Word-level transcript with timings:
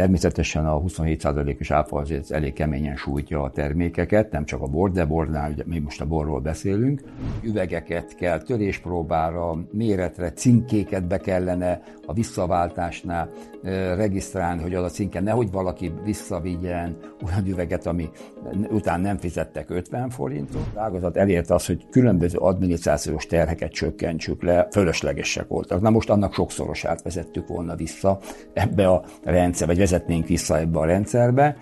Természetesen 0.00 0.66
a 0.66 0.80
27%-os 0.80 1.70
áfa 1.70 1.96
azért 1.96 2.30
elég 2.30 2.52
keményen 2.52 2.96
sújtja 2.96 3.42
a 3.42 3.50
termékeket, 3.50 4.30
nem 4.30 4.44
csak 4.44 4.60
a 4.60 4.66
bor, 4.66 4.90
de 4.90 5.04
bornál, 5.04 5.54
mi 5.64 5.78
most 5.78 6.00
a 6.00 6.06
borról 6.06 6.40
beszélünk. 6.40 7.02
Üvegeket 7.42 8.14
kell 8.14 8.42
töréspróbára, 8.42 9.58
méretre, 9.72 10.32
cinkéket 10.32 11.06
be 11.06 11.18
kellene 11.18 11.80
a 12.06 12.12
visszaváltásnál 12.12 13.30
regisztrálni, 13.96 14.62
hogy 14.62 14.74
az 14.74 14.84
a 14.84 14.88
cinke 14.88 15.20
nehogy 15.20 15.50
valaki 15.50 15.92
visszavigyen 16.04 16.96
olyan 17.26 17.46
üveget, 17.46 17.86
ami 17.86 18.08
után 18.70 19.00
nem 19.00 19.18
fizettek 19.18 19.70
50 19.70 20.10
forintot. 20.10 20.66
A 20.74 20.80
ágazat 20.80 21.16
elérte 21.16 21.54
azt, 21.54 21.66
hogy 21.66 21.86
különböző 21.90 22.38
adminisztrációs 22.38 23.26
terheket 23.26 23.72
csökkentsük 23.72 24.42
le, 24.42 24.68
fölöslegesek 24.70 25.48
voltak. 25.48 25.80
Na 25.80 25.90
most 25.90 26.10
annak 26.10 26.34
sokszorosát 26.34 27.02
vezettük 27.02 27.46
volna 27.46 27.74
vissza 27.74 28.18
ebbe 28.52 28.88
a 28.88 29.04
rendszerbe, 29.22 29.72
vagy 29.72 29.82
vezetnénk 29.90 30.26
vissza 30.26 30.58
ebbe 30.58 30.78
a 30.78 30.84
rendszerbe. 30.84 31.56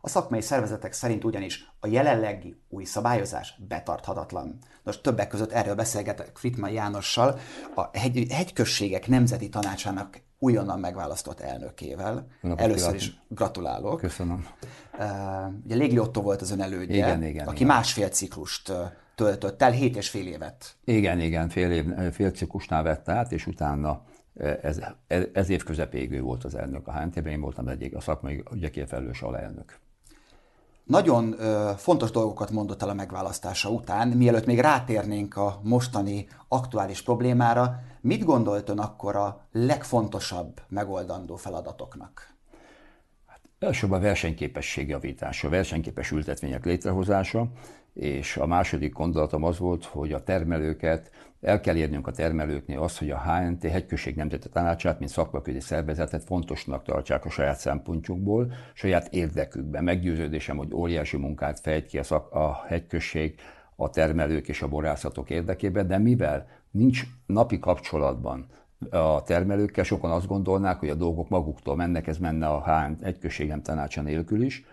A 0.00 0.08
szakmai 0.08 0.40
szervezetek 0.40 0.92
szerint 0.92 1.24
ugyanis 1.24 1.70
a 1.80 1.86
jelenlegi 1.86 2.56
új 2.68 2.84
szabályozás 2.84 3.60
betarthatatlan. 3.68 4.58
Most 4.82 5.02
többek 5.02 5.28
között 5.28 5.52
erről 5.52 5.74
beszélgetek 5.74 6.36
Fritman 6.36 6.70
Jánossal, 6.70 7.38
a 7.74 7.98
hegy, 7.98 8.26
hegyközségek 8.32 9.06
nemzeti 9.06 9.48
tanácsának 9.48 10.22
újonnan 10.38 10.80
megválasztott 10.80 11.40
elnökével. 11.40 12.26
Napot 12.40 12.60
Először 12.60 12.94
is 12.94 13.20
gratulálok. 13.28 14.00
Köszönöm. 14.00 14.46
Uh, 14.92 15.00
ugye 15.64 15.74
Légli 15.74 15.98
Otto 15.98 16.22
volt 16.22 16.40
az 16.40 16.50
ön 16.50 16.60
elődje, 16.60 16.96
igen, 16.96 17.22
igen, 17.22 17.46
aki 17.46 17.62
igen. 17.62 17.68
másfél 17.68 18.08
ciklust 18.08 18.72
töltött 19.14 19.62
el, 19.62 19.70
hét 19.70 19.96
és 19.96 20.08
fél 20.08 20.26
évet. 20.26 20.76
Igen, 20.84 21.20
igen, 21.20 21.48
fél, 21.48 21.70
év, 21.70 22.12
fél 22.12 22.30
ciklusnál 22.30 22.82
vett 22.82 23.08
át, 23.08 23.32
és 23.32 23.46
utána 23.46 24.02
ez, 24.62 24.80
ez 25.32 25.48
év 25.48 25.62
közepéig 25.62 26.12
ő 26.12 26.20
volt 26.20 26.44
az 26.44 26.54
elnök 26.54 26.86
a 26.86 26.92
HNT-ben, 26.92 27.32
én 27.32 27.40
voltam 27.40 27.68
egyik 27.68 27.94
a 27.94 28.00
szakmai 28.00 28.42
ügyekért 28.52 28.88
felelős 28.88 29.22
alelnök. 29.22 29.78
Nagyon 30.84 31.34
ö, 31.38 31.70
fontos 31.76 32.10
dolgokat 32.10 32.50
mondott 32.50 32.82
el 32.82 32.88
a 32.88 32.94
megválasztása 32.94 33.70
után, 33.70 34.08
mielőtt 34.08 34.46
még 34.46 34.58
rátérnénk 34.58 35.36
a 35.36 35.60
mostani 35.62 36.26
aktuális 36.48 37.02
problémára, 37.02 37.80
mit 38.00 38.24
gondolt 38.24 38.68
ön 38.68 38.78
akkor 38.78 39.16
a 39.16 39.46
legfontosabb 39.52 40.60
megoldandó 40.68 41.36
feladatoknak? 41.36 42.34
Hát, 43.26 43.40
elsőbb 43.58 43.90
a 43.90 43.98
versenyképesség 43.98 44.88
javítása, 44.88 45.46
a 45.46 45.50
versenyképes 45.50 46.10
ültetvények 46.10 46.64
létrehozása, 46.64 47.48
és 47.94 48.36
a 48.36 48.46
második 48.46 48.92
gondolatom 48.92 49.44
az 49.44 49.58
volt, 49.58 49.84
hogy 49.84 50.12
a 50.12 50.22
termelőket, 50.22 51.10
el 51.40 51.60
kell 51.60 51.76
érnünk 51.76 52.06
a 52.06 52.12
termelőknél 52.12 52.80
azt, 52.80 52.98
hogy 52.98 53.10
a 53.10 53.20
HNT 53.20 53.62
hegyközség 53.62 54.16
nemzeti 54.16 54.48
tanácsát, 54.48 54.98
mint 54.98 55.10
szakmaközi 55.10 55.60
szervezetet 55.60 56.24
fontosnak 56.24 56.84
tartsák 56.84 57.24
a 57.24 57.30
saját 57.30 57.58
szempontjukból, 57.58 58.52
saját 58.72 59.08
érdekükben. 59.12 59.84
Meggyőződésem, 59.84 60.56
hogy 60.56 60.74
óriási 60.74 61.16
munkát 61.16 61.60
fejt 61.60 61.86
ki 61.86 61.98
a, 61.98 62.02
szak, 62.02 62.32
a 62.32 62.64
hegyközség 62.66 63.34
a 63.76 63.90
termelők 63.90 64.48
és 64.48 64.62
a 64.62 64.68
borászatok 64.68 65.30
érdekében, 65.30 65.86
de 65.86 65.98
mivel 65.98 66.46
nincs 66.70 67.02
napi 67.26 67.58
kapcsolatban 67.58 68.46
a 68.90 69.22
termelőkkel, 69.22 69.84
sokan 69.84 70.10
azt 70.10 70.26
gondolnák, 70.26 70.78
hogy 70.78 70.88
a 70.88 70.94
dolgok 70.94 71.28
maguktól 71.28 71.76
mennek, 71.76 72.06
ez 72.06 72.18
menne 72.18 72.46
a 72.46 72.62
HN 72.62 73.04
egyközségem 73.04 73.62
tanácsa 73.62 74.02
nélkül 74.02 74.42
is, 74.42 74.64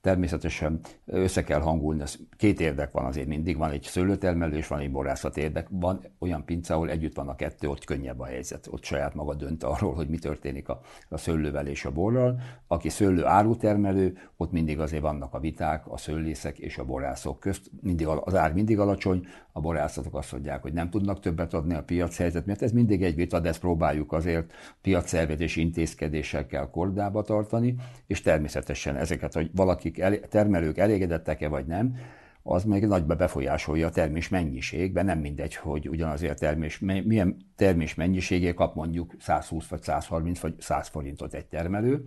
Természetesen 0.00 0.80
össze 1.06 1.44
kell 1.44 1.60
hangulni, 1.60 2.02
két 2.36 2.60
érdek 2.60 2.92
van 2.92 3.04
azért 3.04 3.26
mindig, 3.26 3.56
van 3.56 3.70
egy 3.70 3.82
szőlőtermelő 3.82 4.56
és 4.56 4.66
van 4.66 4.78
egy 4.78 4.90
borászat 4.90 5.36
érdek. 5.36 5.66
Van 5.70 6.04
olyan 6.18 6.44
pince, 6.44 6.74
ahol 6.74 6.90
együtt 6.90 7.14
van 7.14 7.28
a 7.28 7.34
kettő, 7.34 7.68
ott 7.68 7.84
könnyebb 7.84 8.20
a 8.20 8.24
helyzet, 8.24 8.68
ott 8.70 8.84
saját 8.84 9.14
maga 9.14 9.34
dönt 9.34 9.64
arról, 9.64 9.94
hogy 9.94 10.08
mi 10.08 10.18
történik 10.18 10.68
a, 10.68 10.80
a 11.08 11.16
szőlővel 11.16 11.66
és 11.66 11.84
a 11.84 11.92
borral. 11.92 12.40
Aki 12.66 12.88
szőlő 12.88 13.24
árutermelő, 13.24 14.18
ott 14.36 14.52
mindig 14.52 14.80
azért 14.80 15.02
vannak 15.02 15.34
a 15.34 15.40
viták 15.40 15.92
a 15.92 15.96
szőlészek 15.96 16.58
és 16.58 16.78
a 16.78 16.84
borászok 16.84 17.40
közt. 17.40 17.70
Mindig, 17.80 18.06
az 18.06 18.34
ár 18.34 18.52
mindig 18.52 18.78
alacsony, 18.78 19.26
a 19.52 19.60
borászatok 19.60 20.14
azt 20.14 20.32
mondják, 20.32 20.62
hogy 20.62 20.72
nem 20.72 20.90
tudnak 20.90 21.20
többet 21.20 21.54
adni 21.54 21.74
a 21.74 21.82
piac 21.82 22.16
helyzet, 22.16 22.46
mert 22.46 22.62
ez 22.62 22.72
mindig 22.72 23.02
egy 23.02 23.14
vita, 23.14 23.40
de 23.40 23.48
ezt 23.48 23.60
próbáljuk 23.60 24.12
azért 24.12 24.52
piacszervezési 24.80 25.60
intézkedésekkel 25.60 26.70
kordába 26.70 27.22
tartani, 27.22 27.74
és 28.06 28.20
természetesen 28.20 28.96
ezeket, 28.96 29.32
hogy 29.32 29.50
valakik, 29.96 30.22
el, 30.22 30.28
termelők 30.28 30.78
elégedettek-e 30.78 31.48
vagy 31.48 31.66
nem, 31.66 31.96
az 32.42 32.64
meg 32.64 32.86
nagyba 32.86 33.14
befolyásolja 33.14 33.86
a 33.86 33.90
termés 33.90 34.28
mennyiségben, 34.28 35.04
nem 35.04 35.18
mindegy, 35.18 35.54
hogy 35.54 35.88
ugyanazért 35.88 36.38
termés, 36.38 36.78
milyen 36.78 37.36
termés 37.56 37.94
mennyiségé 37.94 38.54
kap 38.54 38.74
mondjuk 38.74 39.14
120 39.18 39.66
vagy 39.68 39.82
130 39.82 40.40
vagy 40.40 40.54
100 40.60 40.88
forintot 40.88 41.34
egy 41.34 41.46
termelő. 41.46 42.04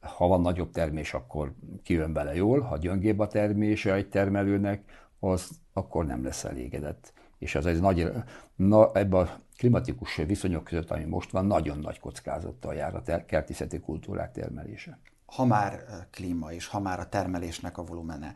Ha 0.00 0.26
van 0.26 0.40
nagyobb 0.40 0.70
termés, 0.70 1.14
akkor 1.14 1.54
kijön 1.82 2.12
bele 2.12 2.34
jól, 2.34 2.60
ha 2.60 2.78
gyöngébb 2.78 3.18
a 3.18 3.26
termése 3.26 3.94
egy 3.94 4.08
termelőnek, 4.08 4.82
az 5.20 5.50
akkor 5.72 6.06
nem 6.06 6.24
lesz 6.24 6.44
elégedett. 6.44 7.12
És 7.38 7.54
az 7.54 7.66
egy 7.66 7.80
nagy, 7.80 8.10
na, 8.56 8.90
ebben 8.92 9.20
a 9.20 9.30
klimatikus 9.56 10.16
viszonyok 10.16 10.64
között, 10.64 10.90
ami 10.90 11.04
most 11.04 11.30
van, 11.30 11.46
nagyon 11.46 11.78
nagy 11.78 12.00
kockázattal 12.00 12.74
jár 12.74 12.94
a 12.94 13.02
ter- 13.02 13.26
kertészeti 13.26 13.80
kultúrák 13.80 14.32
termelése. 14.32 14.98
Ha 15.34 15.44
már 15.44 15.84
klíma 16.10 16.52
és 16.52 16.66
ha 16.66 16.80
már 16.80 17.00
a 17.00 17.08
termelésnek 17.08 17.78
a 17.78 17.84
volumene, 17.84 18.34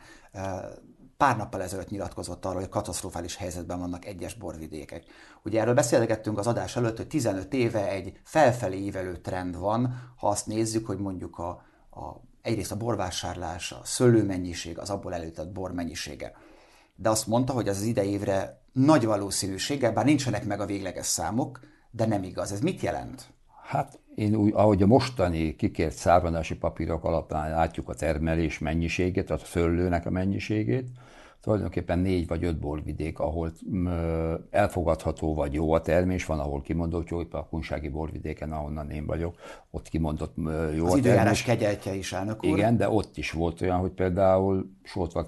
pár 1.17 1.37
nappal 1.37 1.63
ezelőtt 1.63 1.91
nyilatkozott 1.91 2.45
arról, 2.45 2.61
hogy 2.61 2.69
katasztrofális 2.69 3.37
helyzetben 3.37 3.79
vannak 3.79 4.05
egyes 4.05 4.35
borvidékek. 4.35 5.05
Ugye 5.45 5.61
erről 5.61 5.75
beszélgettünk 5.75 6.39
az 6.39 6.47
adás 6.47 6.77
előtt, 6.77 6.97
hogy 6.97 7.09
15 7.09 7.55
éve 7.55 7.89
egy 7.89 8.21
felfelé 8.25 8.79
ívelő 8.79 9.17
trend 9.17 9.59
van, 9.59 10.13
ha 10.17 10.29
azt 10.29 10.47
nézzük, 10.47 10.87
hogy 10.87 10.99
mondjuk 10.99 11.39
a, 11.39 11.49
a 11.91 12.21
egyrészt 12.43 12.73
a 12.73 12.77
borvásárlás, 12.77 13.73
a 13.73 13.81
szőlőmennyiség, 13.85 14.79
az 14.79 14.91
abból 14.91 15.15
előtett 15.15 15.53
bor 15.53 15.73
mennyisége 15.73 16.33
de 17.01 17.09
azt 17.09 17.27
mondta, 17.27 17.53
hogy 17.53 17.69
az 17.69 17.83
idei 17.83 18.11
évre 18.11 18.61
nagy 18.73 19.05
valószínűséggel, 19.05 19.93
bár 19.93 20.05
nincsenek 20.05 20.45
meg 20.45 20.61
a 20.61 20.67
végleges 20.67 21.07
számok, 21.07 21.61
de 21.91 22.07
nem 22.07 22.23
igaz. 22.23 22.53
Ez 22.53 22.61
mit 22.61 22.81
jelent? 22.81 23.29
Hát 23.69 23.99
én 24.15 24.35
úgy, 24.35 24.53
ahogy 24.55 24.83
a 24.83 24.87
mostani 24.87 25.57
kikért 25.57 25.97
származási 25.97 26.57
papírok 26.57 27.05
alapján 27.05 27.51
látjuk 27.51 27.89
a 27.89 27.95
termelés 27.95 28.59
mennyiségét, 28.59 29.31
a 29.31 29.39
szőlőnek 29.39 30.07
a 30.07 30.11
mennyiségét, 30.11 30.89
tulajdonképpen 31.41 31.99
négy 31.99 32.27
vagy 32.27 32.45
öt 32.45 32.59
borvidék, 32.59 33.19
ahol 33.19 33.53
elfogadható 34.51 35.35
vagy 35.35 35.53
jó 35.53 35.73
a 35.73 35.81
termés, 35.81 36.27
van, 36.27 36.39
ahol 36.39 36.61
kimondott 36.61 37.09
jó, 37.09 37.21
a 37.31 37.47
kunsági 37.51 37.89
borvidéken, 37.89 38.53
ahonnan 38.53 38.91
én 38.91 39.07
vagyok, 39.07 39.37
ott 39.71 39.89
kimondott 39.89 40.35
jó 40.77 40.87
Az 40.87 40.93
a 40.93 40.97
időjárás 40.97 41.43
kegyeltje 41.43 41.95
is, 41.95 42.13
elnök 42.13 42.45
úr. 42.45 42.59
Igen, 42.59 42.77
de 42.77 42.89
ott 42.89 43.17
is 43.17 43.31
volt 43.31 43.61
olyan, 43.61 43.79
hogy 43.79 43.91
például 43.91 44.77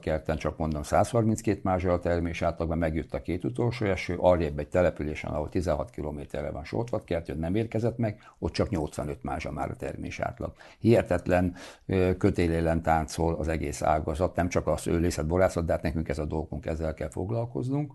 kerten 0.01 0.37
csak 0.37 0.57
mondom 0.59 0.83
132 0.83 1.61
mázsa 1.63 1.93
a 1.93 1.99
termés, 1.99 2.43
átlagban 2.43 2.79
megjött 2.79 3.15
a 3.15 3.23
két 3.23 3.45
utolsó 3.45 3.87
eső, 3.87 4.17
arrébb 4.17 4.59
egy 4.59 4.69
településen, 4.69 5.31
ahol 5.31 5.49
16 5.49 5.91
kilométerre 5.91 6.51
van 6.51 6.65
kert, 7.05 7.39
nem 7.39 7.55
érkezett 7.55 7.99
meg, 7.99 8.21
ott 8.39 8.53
csak 8.53 8.69
85 8.69 9.23
mázsa 9.23 9.53
már 9.53 9.71
a 9.71 9.77
termés 9.77 10.21
átlag. 10.21 10.53
Hihetetlen 10.79 11.55
kötélélen 12.19 12.83
táncol 12.83 13.35
az 13.35 13.49
egész 13.49 13.83
ágazat, 13.83 14.37
nem 14.37 14.49
csak 14.49 14.67
az 14.67 14.87
őlészet, 14.87 15.27
borászat, 15.27 15.65
de 15.65 15.73
hát 15.73 15.83
nekünk 15.83 16.00
ez 16.09 16.19
a 16.19 16.25
dolgunk, 16.25 16.67
ezzel 16.67 16.95
kell 16.95 17.11
foglalkoznunk. 17.11 17.93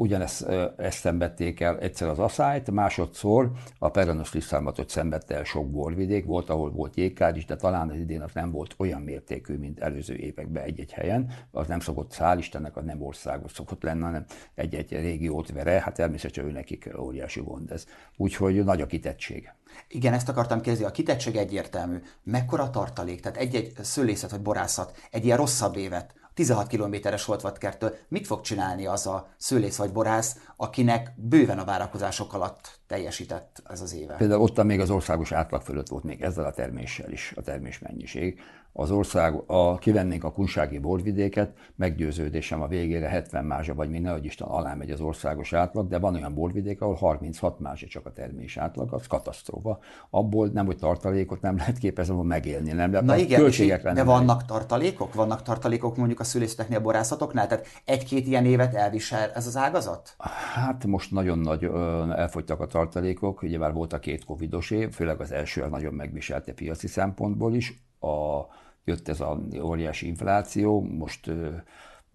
Ugyanezt 0.00 0.48
ezt 0.76 0.98
szenvedték 0.98 1.60
el 1.60 1.78
egyszer 1.78 2.08
az 2.08 2.18
asszályt, 2.18 2.70
másodszor 2.70 3.50
a 3.78 3.88
Perenus 3.88 4.32
lisztálmatot 4.32 4.88
szenvedte 4.88 5.34
el 5.34 5.44
sok 5.44 5.70
borvidék, 5.70 6.24
volt, 6.24 6.50
ahol 6.50 6.70
volt 6.70 6.96
jégkár 6.96 7.36
is, 7.36 7.44
de 7.44 7.56
talán 7.56 7.88
az 7.90 7.96
idén 7.96 8.22
az 8.22 8.30
nem 8.34 8.50
volt 8.50 8.74
olyan 8.76 9.02
mértékű, 9.02 9.56
mint 9.56 9.80
előző 9.80 10.14
években 10.14 10.62
egy-egy 10.62 10.92
helyen. 10.92 11.32
Az 11.50 11.66
nem 11.66 11.80
szokott, 11.80 12.14
hál' 12.18 12.36
Istennek, 12.38 12.76
az 12.76 12.84
nem 12.84 13.02
országos 13.02 13.52
szokott 13.52 13.82
lenni, 13.82 14.02
hanem 14.02 14.24
egy-egy 14.54 14.90
régiót 14.90 15.52
vere, 15.52 15.80
hát 15.80 15.94
természetesen 15.94 16.44
ő 16.44 16.50
nekik 16.50 16.90
óriási 16.98 17.40
gond 17.40 17.70
ez. 17.70 17.86
Úgyhogy 18.16 18.64
nagy 18.64 18.80
a 18.80 18.86
kitettség. 18.86 19.52
Igen, 19.88 20.12
ezt 20.12 20.28
akartam 20.28 20.60
kérdezni. 20.60 20.86
A 20.86 20.90
kitettség 20.90 21.36
egyértelmű. 21.36 21.96
Mekkora 22.22 22.70
tartalék? 22.70 23.20
Tehát 23.20 23.38
egy-egy 23.38 23.72
szőlészet 23.80 24.30
vagy 24.30 24.42
borászat 24.42 24.92
egy 25.10 25.24
ilyen 25.24 25.36
rosszabb 25.36 25.76
évet 25.76 26.14
16 26.38 26.66
kilométeres 26.66 27.24
Holtvatkertől 27.24 27.94
mit 28.08 28.26
fog 28.26 28.40
csinálni 28.40 28.86
az 28.86 29.06
a 29.06 29.28
szőlész 29.36 29.76
vagy 29.76 29.92
borász, 29.92 30.36
akinek 30.56 31.12
bőven 31.16 31.58
a 31.58 31.64
várakozások 31.64 32.34
alatt 32.34 32.80
teljesített 32.86 33.62
ez 33.68 33.80
az 33.80 33.94
éve? 33.94 34.14
Például 34.14 34.40
ott 34.40 34.62
még 34.62 34.80
az 34.80 34.90
országos 34.90 35.32
átlag 35.32 35.62
fölött 35.62 35.88
volt 35.88 36.04
még 36.04 36.22
ezzel 36.22 36.44
a 36.44 36.52
terméssel 36.52 37.12
is 37.12 37.32
a 37.36 37.40
termés 37.40 37.78
mennyiség. 37.78 38.40
Az 38.72 38.90
ország, 38.90 39.42
a, 39.46 39.78
kivennénk 39.78 40.24
a 40.24 40.32
kunsági 40.32 40.78
borvidéket, 40.78 41.52
meggyőződésem 41.76 42.62
a 42.62 42.66
végére 42.66 43.08
70 43.08 43.44
mázsa, 43.44 43.74
vagy 43.74 43.90
még 43.90 44.00
nehogy 44.00 44.24
Isten 44.24 44.48
alá 44.48 44.74
megy 44.74 44.90
az 44.90 45.00
országos 45.00 45.52
átlag, 45.52 45.88
de 45.88 45.98
van 45.98 46.14
olyan 46.14 46.34
borvidék, 46.34 46.80
ahol 46.80 46.94
36 46.94 47.60
mázsa 47.60 47.86
csak 47.86 48.06
a 48.06 48.12
termés 48.12 48.56
átlag, 48.56 48.92
az 48.92 49.06
katasztrófa. 49.06 49.78
Abból 50.10 50.48
nem, 50.48 50.66
hogy 50.66 50.76
tartalékot 50.76 51.40
nem 51.40 51.56
lehet 51.56 51.78
képezni, 51.78 52.22
megélni, 52.22 52.72
nem 52.72 52.90
lehet. 52.90 53.06
Na 53.06 53.16
igen, 53.16 53.40
költségek 53.40 53.92
de 53.92 54.04
vannak 54.04 54.44
tartalékok? 54.44 55.14
Vannak 55.14 55.42
tartalékok 55.42 55.96
mondjuk 55.96 56.20
a 56.20 56.24
szülészteknél, 56.24 56.78
a 56.78 56.82
borászatoknál? 56.82 57.46
Tehát 57.46 57.66
egy-két 57.84 58.26
ilyen 58.26 58.44
évet 58.44 58.74
elvisel 58.74 59.30
ez 59.30 59.46
az 59.46 59.56
ágazat? 59.56 60.14
Hát 60.54 60.86
most 60.86 61.10
nagyon 61.10 61.38
nagy 61.38 61.64
elfogytak 62.16 62.60
a 62.60 62.66
tartalékok, 62.66 63.42
ugye 63.42 63.58
már 63.58 63.72
volt 63.72 63.92
a 63.92 63.98
két 63.98 64.24
covidos 64.24 64.70
év, 64.70 64.90
főleg 64.90 65.20
az 65.20 65.32
első 65.32 65.68
nagyon 65.68 65.94
megviselte 65.94 66.52
piaci 66.52 66.86
szempontból 66.86 67.54
is. 67.54 67.86
A 68.00 68.46
jött 68.84 69.08
ez 69.08 69.20
a 69.20 69.38
óriási 69.62 70.06
infláció, 70.06 70.80
most 70.80 71.30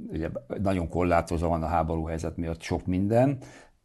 ugye 0.10 0.30
nagyon 0.62 0.90
korlátozva 0.90 1.48
van 1.48 1.64
a 1.64 1.68
háború 1.68 2.06
helyzet 2.06 2.38
miatt 2.38 2.62
sok 2.62 2.86
minden, 2.86 3.38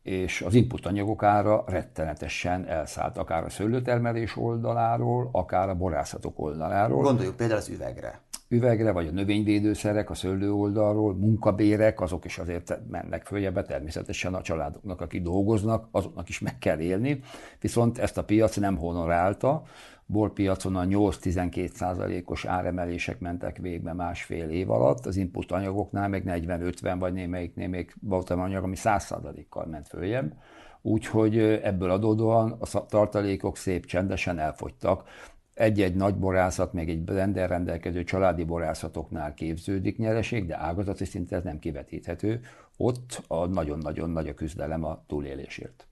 és 0.03 0.43
az 0.43 0.55
input 0.55 0.87
anyagok 0.87 1.23
ára 1.23 1.65
rettenetesen 1.67 2.67
elszállt, 2.67 3.19
akár 3.19 3.45
a 3.45 3.49
szőlőtermelés 3.49 4.37
oldaláról, 4.37 5.29
akár 5.33 5.69
a 5.69 5.75
borászatok 5.75 6.39
oldaláról. 6.39 7.03
Gondoljuk 7.03 7.37
például 7.37 7.59
az 7.59 7.69
üvegre. 7.69 8.21
Üvegre, 8.49 8.93
vagy 8.93 9.07
a 9.07 9.11
növényvédőszerek 9.11 10.11
a 10.11 10.15
szőlő 10.15 10.53
oldalról, 10.53 11.15
munkabérek, 11.15 12.01
azok 12.01 12.25
is 12.25 12.39
azért 12.39 12.79
mennek 12.91 13.25
följebb, 13.25 13.67
természetesen 13.67 14.35
a 14.35 14.43
családoknak, 14.43 15.01
akik 15.01 15.23
dolgoznak, 15.23 15.89
azoknak 15.91 16.29
is 16.29 16.39
meg 16.39 16.59
kell 16.59 16.79
élni, 16.79 17.21
viszont 17.61 17.99
ezt 17.99 18.19
a 18.19 18.25
piac 18.25 18.57
nem 18.57 18.77
honorálta, 18.77 19.63
borpiacon 20.11 20.77
a 20.77 20.85
8-12 20.85 21.73
százalékos 21.73 22.45
áremelések 22.45 23.19
mentek 23.19 23.57
végbe 23.57 23.93
másfél 23.93 24.49
év 24.49 24.71
alatt, 24.71 25.07
az 25.07 25.17
input 25.17 25.53
anyagoknál 25.53 26.09
meg 26.09 26.23
40-50, 26.27 26.97
vagy 26.99 27.13
némelyiknél 27.13 27.69
még 27.69 27.95
volt 28.01 28.31
anyag, 28.31 28.65
ami 28.65 28.77
100 28.77 29.05
százalékkal 29.05 29.67
ment 29.67 29.89
följebb. 29.89 30.35
Úgyhogy 30.83 31.39
ebből 31.39 31.91
adódóan 31.91 32.57
a 32.61 32.87
tartalékok 32.87 33.57
szép 33.57 33.87
csendesen 33.87 34.39
elfogytak. 34.39 35.09
Egy-egy 35.55 35.95
nagy 35.95 36.15
borászat, 36.15 36.73
még 36.73 36.89
egy 36.89 37.01
blender 37.01 37.49
rendelkező 37.49 38.05
családi 38.05 38.45
borászatoknál 38.45 39.35
képződik 39.35 39.99
nyereség, 39.99 40.47
de 40.47 40.57
ágazati 40.59 41.05
szinten 41.05 41.39
ez 41.39 41.45
nem 41.45 41.59
kivetíthető. 41.59 42.41
Ott 42.77 43.23
a 43.27 43.47
nagyon-nagyon 43.47 44.11
nagy 44.11 44.29
a 44.29 44.35
küzdelem 44.35 44.85
a 44.85 45.05
túlélésért. 45.07 45.87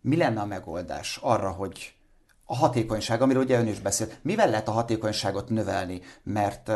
Mi 0.00 0.16
lenne 0.16 0.40
a 0.40 0.46
megoldás 0.46 1.18
arra, 1.22 1.50
hogy 1.50 1.94
a 2.44 2.56
hatékonyság, 2.56 3.22
amiről 3.22 3.42
ugye 3.42 3.58
ön 3.58 3.66
is 3.66 3.80
beszélt. 3.80 4.18
Mivel 4.22 4.50
lehet 4.50 4.68
a 4.68 4.72
hatékonyságot 4.72 5.48
növelni? 5.48 6.00
Mert 6.22 6.72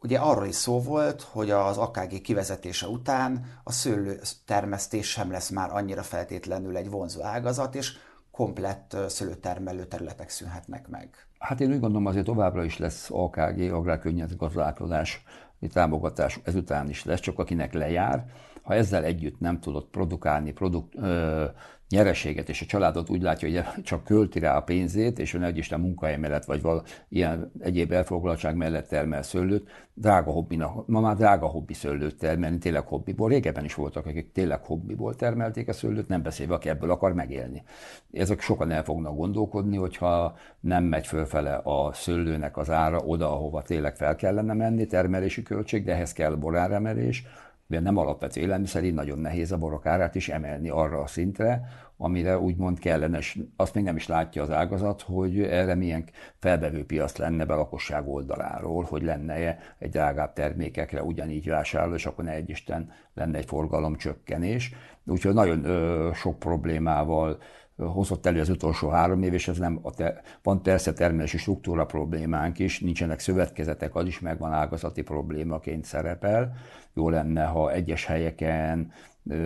ugye 0.00 0.18
arról 0.18 0.46
is 0.46 0.54
szó 0.54 0.80
volt, 0.80 1.22
hogy 1.22 1.50
az 1.50 1.76
AKG 1.76 2.20
kivezetése 2.20 2.86
után 2.86 3.44
a 3.64 3.72
szőlő 3.72 4.20
termesztés 4.46 5.10
sem 5.10 5.30
lesz 5.30 5.50
már 5.50 5.70
annyira 5.70 6.02
feltétlenül 6.02 6.76
egy 6.76 6.90
vonzó 6.90 7.22
ágazat, 7.22 7.74
és 7.74 7.92
komplett 8.30 8.96
szőlőtermelő 9.08 9.84
területek 9.84 10.28
szűnhetnek 10.28 10.88
meg. 10.88 11.26
Hát 11.38 11.60
én 11.60 11.70
úgy 11.70 11.80
gondolom 11.80 12.06
azért 12.06 12.24
továbbra 12.24 12.64
is 12.64 12.78
lesz 12.78 13.10
AKG, 13.10 13.72
agrárkörnyezetgazdálkodás 13.72 15.24
támogatás, 15.72 16.40
ezután 16.44 16.88
is 16.88 17.04
lesz, 17.04 17.20
csak 17.20 17.38
akinek 17.38 17.72
lejár. 17.72 18.24
Ha 18.62 18.74
ezzel 18.74 19.04
együtt 19.04 19.40
nem 19.40 19.60
tudott 19.60 19.90
produkálni, 19.90 20.52
produkt, 20.52 20.94
ö, 20.96 21.44
nyereséget, 21.92 22.48
és 22.48 22.60
a 22.60 22.66
családot 22.66 23.10
úgy 23.10 23.22
látja, 23.22 23.48
hogy 23.48 23.64
csak 23.84 24.04
költi 24.04 24.38
rá 24.38 24.56
a 24.56 24.62
pénzét, 24.62 25.18
és 25.18 25.34
ön 25.34 25.56
Isten 25.56 25.80
munkahely 25.80 26.16
mellett, 26.16 26.44
vagy 26.44 26.62
val, 26.62 26.84
ilyen 27.08 27.52
egyéb 27.60 27.92
elfoglaltság 27.92 28.56
mellett 28.56 28.88
termel 28.88 29.22
szőlőt, 29.22 29.68
drága 29.94 30.30
hobbinak, 30.30 30.86
ma 30.86 31.00
már 31.00 31.16
drága 31.16 31.46
hobbi 31.46 31.74
szőlőt 31.74 32.16
termelni, 32.16 32.58
tényleg 32.58 32.86
hobbiból. 32.86 33.28
Régebben 33.28 33.64
is 33.64 33.74
voltak, 33.74 34.06
akik 34.06 34.32
tényleg 34.32 34.64
hobbiból 34.64 35.14
termelték 35.14 35.68
a 35.68 35.72
szőlőt, 35.72 36.08
nem 36.08 36.22
beszélve, 36.22 36.54
aki 36.54 36.68
ebből 36.68 36.90
akar 36.90 37.12
megélni. 37.12 37.62
Ezek 38.12 38.40
sokan 38.40 38.70
el 38.70 38.84
fognak 38.84 39.16
gondolkodni, 39.16 39.76
hogyha 39.76 40.36
nem 40.60 40.84
megy 40.84 41.06
fölfele 41.06 41.54
a 41.54 41.92
szőlőnek 41.92 42.56
az 42.56 42.70
ára 42.70 42.98
oda, 42.98 43.32
ahova 43.32 43.62
tényleg 43.62 43.96
fel 43.96 44.16
kellene 44.16 44.52
menni, 44.52 44.86
termelési 44.86 45.42
költség, 45.42 45.84
de 45.84 45.92
ehhez 45.92 46.12
kell 46.12 46.34
boráremelés, 46.34 47.24
mivel 47.72 47.92
nem 47.92 48.02
alapvető 48.02 48.40
élelmiszer, 48.40 48.84
így 48.84 48.94
nagyon 48.94 49.18
nehéz 49.18 49.52
a 49.52 49.58
borok 49.58 49.86
árát 49.86 50.14
is 50.14 50.28
emelni 50.28 50.68
arra 50.68 51.00
a 51.00 51.06
szintre, 51.06 51.68
amire 51.96 52.38
úgymond 52.38 52.78
kellene, 52.78 53.18
és 53.18 53.38
azt 53.56 53.74
még 53.74 53.84
nem 53.84 53.96
is 53.96 54.06
látja 54.06 54.42
az 54.42 54.50
ágazat, 54.50 55.02
hogy 55.02 55.42
erre 55.42 55.74
milyen 55.74 56.04
felbevő 56.38 56.84
piac 56.84 57.16
lenne 57.16 57.44
be 57.44 57.54
lakosság 57.54 58.08
oldaláról, 58.08 58.84
hogy 58.84 59.02
lenne 59.02 59.58
egy 59.78 59.90
drágább 59.90 60.32
termékekre 60.32 61.02
ugyanígy 61.02 61.48
vásárló, 61.48 61.94
és 61.94 62.06
akkor 62.06 62.24
ne 62.24 62.32
egy 62.32 62.50
Isten 62.50 62.90
lenne 63.14 63.38
egy 63.38 63.46
forgalomcsökkenés. 63.46 64.74
Úgyhogy 65.06 65.34
nagyon 65.34 65.64
ö, 65.64 66.10
sok 66.14 66.38
problémával 66.38 67.38
hozott 67.86 68.26
elő 68.26 68.40
az 68.40 68.48
utolsó 68.48 68.88
három 68.88 69.22
év, 69.22 69.32
és 69.32 69.48
ez 69.48 69.58
nem, 69.58 69.78
a 69.82 69.90
te, 69.90 70.20
van 70.42 70.62
persze 70.62 70.92
termelési 70.92 71.38
struktúra 71.38 71.84
problémánk 71.84 72.58
is, 72.58 72.80
nincsenek 72.80 73.20
szövetkezetek, 73.20 73.94
az 73.94 74.06
is 74.06 74.20
megvan 74.20 74.52
ágazati 74.52 75.02
problémaként 75.02 75.84
szerepel. 75.84 76.52
Jó 76.94 77.08
lenne, 77.08 77.44
ha 77.44 77.72
egyes 77.72 78.04
helyeken 78.04 78.92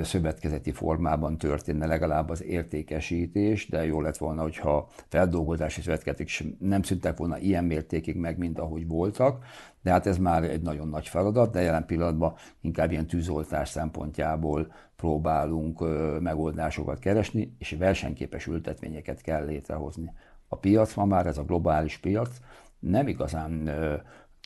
szövetkezeti 0.03 0.73
formában 0.73 1.39
történne 1.39 1.87
legalább 1.87 2.31
az 2.31 2.43
értékesítés, 2.43 3.69
de 3.69 3.85
jó 3.85 4.01
lett 4.01 4.17
volna, 4.17 4.43
hogyha 4.43 4.89
feldolgozási 5.09 5.81
szövetkezetek 5.81 6.29
nem 6.59 6.83
szüntek 6.83 7.17
volna 7.17 7.39
ilyen 7.39 7.65
mértékig 7.65 8.17
meg, 8.17 8.39
mint 8.39 8.59
ahogy 8.59 8.87
voltak, 8.87 9.45
de 9.83 9.91
hát 9.91 10.07
ez 10.07 10.19
már 10.19 10.43
egy 10.43 10.63
nagyon 10.63 10.89
nagy 10.89 11.09
feladat, 11.09 11.53
de 11.53 11.61
jelen 11.61 11.87
pillanatban 11.87 12.35
inkább 12.61 12.91
ilyen 12.91 13.07
tűzoltás 13.07 13.69
szempontjából 13.69 14.73
próbálunk 14.97 15.85
megoldásokat 16.21 16.99
keresni, 16.99 17.55
és 17.59 17.77
versenyképes 17.79 18.47
ültetvényeket 18.47 19.21
kell 19.21 19.45
létrehozni. 19.45 20.13
A 20.49 20.57
piac 20.57 20.95
ma 20.95 21.05
már, 21.05 21.27
ez 21.27 21.39
a 21.39 21.45
globális 21.45 21.99
piac, 21.99 22.31
nem 22.79 23.09
igazán 23.09 23.71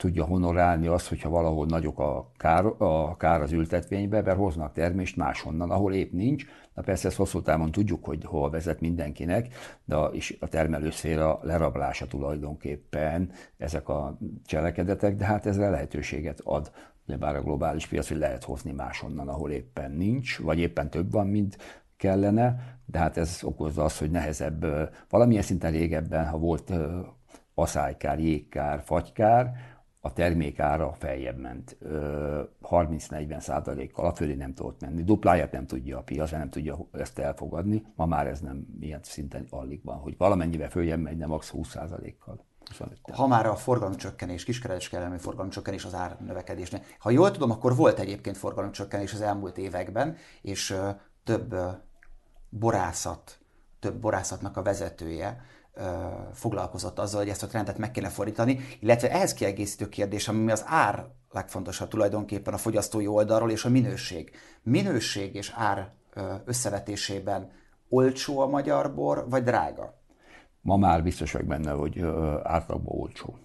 tudja 0.01 0.25
honorálni 0.25 0.87
azt, 0.87 1.09
hogyha 1.09 1.29
valahol 1.29 1.67
nagyok 1.67 1.99
a 1.99 2.31
kár, 2.37 2.65
a 2.79 3.17
kár 3.17 3.43
az 3.43 3.53
ültetvénybe, 3.53 4.23
mert 4.23 4.39
hoznak 4.39 4.73
termést 4.73 5.17
máshonnan, 5.17 5.71
ahol 5.71 5.95
épp 5.95 6.13
nincs. 6.13 6.45
Na 6.75 6.83
persze 6.83 7.09
ezt 7.09 7.17
hosszú 7.17 7.43
távon 7.43 7.71
tudjuk, 7.71 8.05
hogy 8.05 8.25
hol 8.25 8.51
vezet 8.51 8.81
mindenkinek, 8.81 9.55
de 9.85 9.97
a, 9.97 10.11
is 10.13 10.37
a 10.41 10.47
termelőszféra 10.47 11.41
lerablása 11.43 12.07
tulajdonképpen 12.07 13.31
ezek 13.57 13.89
a 13.89 14.19
cselekedetek, 14.47 15.17
de 15.17 15.25
hát 15.25 15.47
ezzel 15.47 15.71
lehetőséget 15.71 16.41
ad 16.45 16.71
bár 17.19 17.37
a 17.37 17.43
globális 17.43 17.87
piac, 17.87 18.09
hogy 18.09 18.19
lehet 18.19 18.45
hozni 18.45 18.73
máshonnan, 18.73 19.29
ahol 19.29 19.51
éppen 19.51 19.91
nincs, 19.91 20.39
vagy 20.39 20.59
éppen 20.59 20.91
több 20.91 21.13
van, 21.13 21.27
mint 21.27 21.57
kellene, 21.97 22.79
de 22.87 22.99
hát 22.99 23.17
ez 23.17 23.39
okozza 23.43 23.85
azt, 23.85 23.99
hogy 23.99 24.11
nehezebb, 24.11 24.67
valamilyen 25.09 25.43
szinten 25.43 25.73
régebben, 25.73 26.29
ha 26.29 26.39
volt 26.39 26.73
aszálykár, 27.55 28.21
jégkár, 28.21 28.83
fagykár, 28.85 29.53
a 30.01 30.13
termékára 30.13 30.93
feljebb 30.93 31.39
ment 31.39 31.77
30-40 32.63 33.41
százalékkal, 33.41 34.07
a 34.07 34.15
fölé 34.15 34.35
nem 34.35 34.55
tudott 34.55 34.81
menni. 34.81 35.05
Dupláját 35.05 35.53
nem 35.53 35.67
tudja 35.67 35.99
a 35.99 36.03
piac, 36.03 36.31
nem 36.31 36.51
tudja 36.51 36.79
ezt 36.93 37.19
elfogadni. 37.19 37.83
Ma 37.95 38.07
már 38.07 38.27
ez 38.27 38.41
nem 38.41 38.67
ilyen 38.81 39.01
szinten 39.03 39.47
alig 39.51 39.81
van, 39.85 39.97
hogy 39.97 40.15
valamennyivel 40.19 40.71
följebb 40.71 41.01
megy, 41.01 41.17
de 41.17 41.27
max 41.27 41.49
20 41.49 41.69
százalékkal. 41.69 42.45
Ha 43.13 43.27
már 43.27 43.47
a 43.47 43.57
forgalomcsökkenés, 43.57 44.45
kiskereskedelmi 44.45 45.19
forgalomcsökkenés 45.19 45.85
az 45.85 45.95
ár 45.95 46.17
növekedésnél. 46.21 46.83
Ha 46.99 47.11
jól 47.11 47.31
tudom, 47.31 47.51
akkor 47.51 47.77
volt 47.77 47.99
egyébként 47.99 48.37
forgalomcsökkenés 48.37 49.13
az 49.13 49.21
elmúlt 49.21 49.59
években, 49.59 50.17
és 50.43 50.77
több 51.25 51.55
borászat, 52.49 53.39
több 53.79 54.01
borászatnak 54.01 54.57
a 54.57 54.63
vezetője 54.63 55.45
foglalkozott 56.33 56.99
azzal, 56.99 57.21
hogy 57.21 57.29
ezt 57.29 57.43
a 57.43 57.47
trendet 57.47 57.79
meg 57.79 57.91
kéne 57.91 58.09
fordítani, 58.09 58.59
illetve 58.81 59.11
ehhez 59.11 59.35
kiegészítő 59.35 59.89
kérdés, 59.89 60.29
ami 60.29 60.51
az 60.51 60.65
ár 60.67 61.07
legfontosabb 61.31 61.89
tulajdonképpen 61.89 62.55
a 62.55 62.59
fogyasztói 62.59 63.07
oldalról, 63.07 63.51
és 63.51 63.65
a 63.65 63.69
minőség. 63.69 64.31
Minőség 64.63 65.35
és 65.35 65.53
ár 65.57 65.93
összevetésében 66.45 67.51
olcsó 67.89 68.39
a 68.39 68.47
magyar 68.47 68.95
bor, 68.95 69.27
vagy 69.29 69.43
drága? 69.43 69.99
Ma 70.61 70.77
már 70.77 71.03
biztos 71.03 71.33
vagyok 71.33 71.49
benne, 71.49 71.71
hogy 71.71 72.01
átlagban 72.43 73.01
olcsó. 73.01 73.39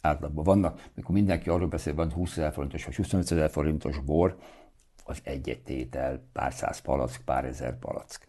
Átlagban 0.00 0.44
vannak, 0.44 0.90
mikor 0.94 1.14
mindenki 1.14 1.48
arról 1.48 1.68
beszél, 1.68 1.94
van 1.94 2.12
20 2.12 2.36
ezer 2.36 2.52
forintos 2.52 2.84
vagy 2.84 2.96
25 2.96 3.30
ezer 3.30 3.50
forintos 3.50 3.98
bor, 3.98 4.36
az 5.04 5.18
egy-egy 5.22 5.62
tétel, 5.62 6.28
pár 6.32 6.52
száz 6.52 6.78
palack, 6.78 7.24
pár 7.24 7.44
ezer 7.44 7.78
palack. 7.78 8.26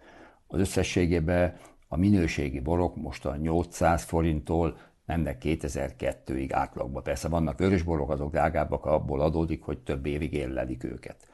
Az 0.47 0.59
összességében 0.59 1.55
a 1.93 1.97
minőségi 1.97 2.59
borok 2.59 2.95
most 2.95 3.25
a 3.25 3.35
800 3.35 4.03
forinttól 4.03 4.77
mennek 5.05 5.41
2002-ig 5.43 6.49
átlagban. 6.51 7.03
Persze 7.03 7.27
vannak 7.27 7.57
vörösborok, 7.57 8.09
azok 8.11 8.31
drágábbak, 8.31 8.85
abból 8.85 9.21
adódik, 9.21 9.63
hogy 9.63 9.79
több 9.79 10.05
évig 10.05 10.33
érlelik 10.33 10.83
őket. 10.83 11.27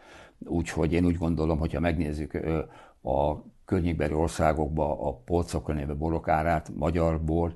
Úgyhogy 0.45 0.93
én 0.93 1.05
úgy 1.05 1.17
gondolom, 1.17 1.59
hogyha 1.59 1.79
megnézzük 1.79 2.33
a 3.01 3.43
környékbeli 3.65 4.13
országokba 4.13 5.07
a 5.07 5.13
polcokon 5.13 5.75
lévő 5.75 5.95
borok 5.95 6.27
árát, 6.27 6.71
magyar 6.75 7.21
bor 7.21 7.55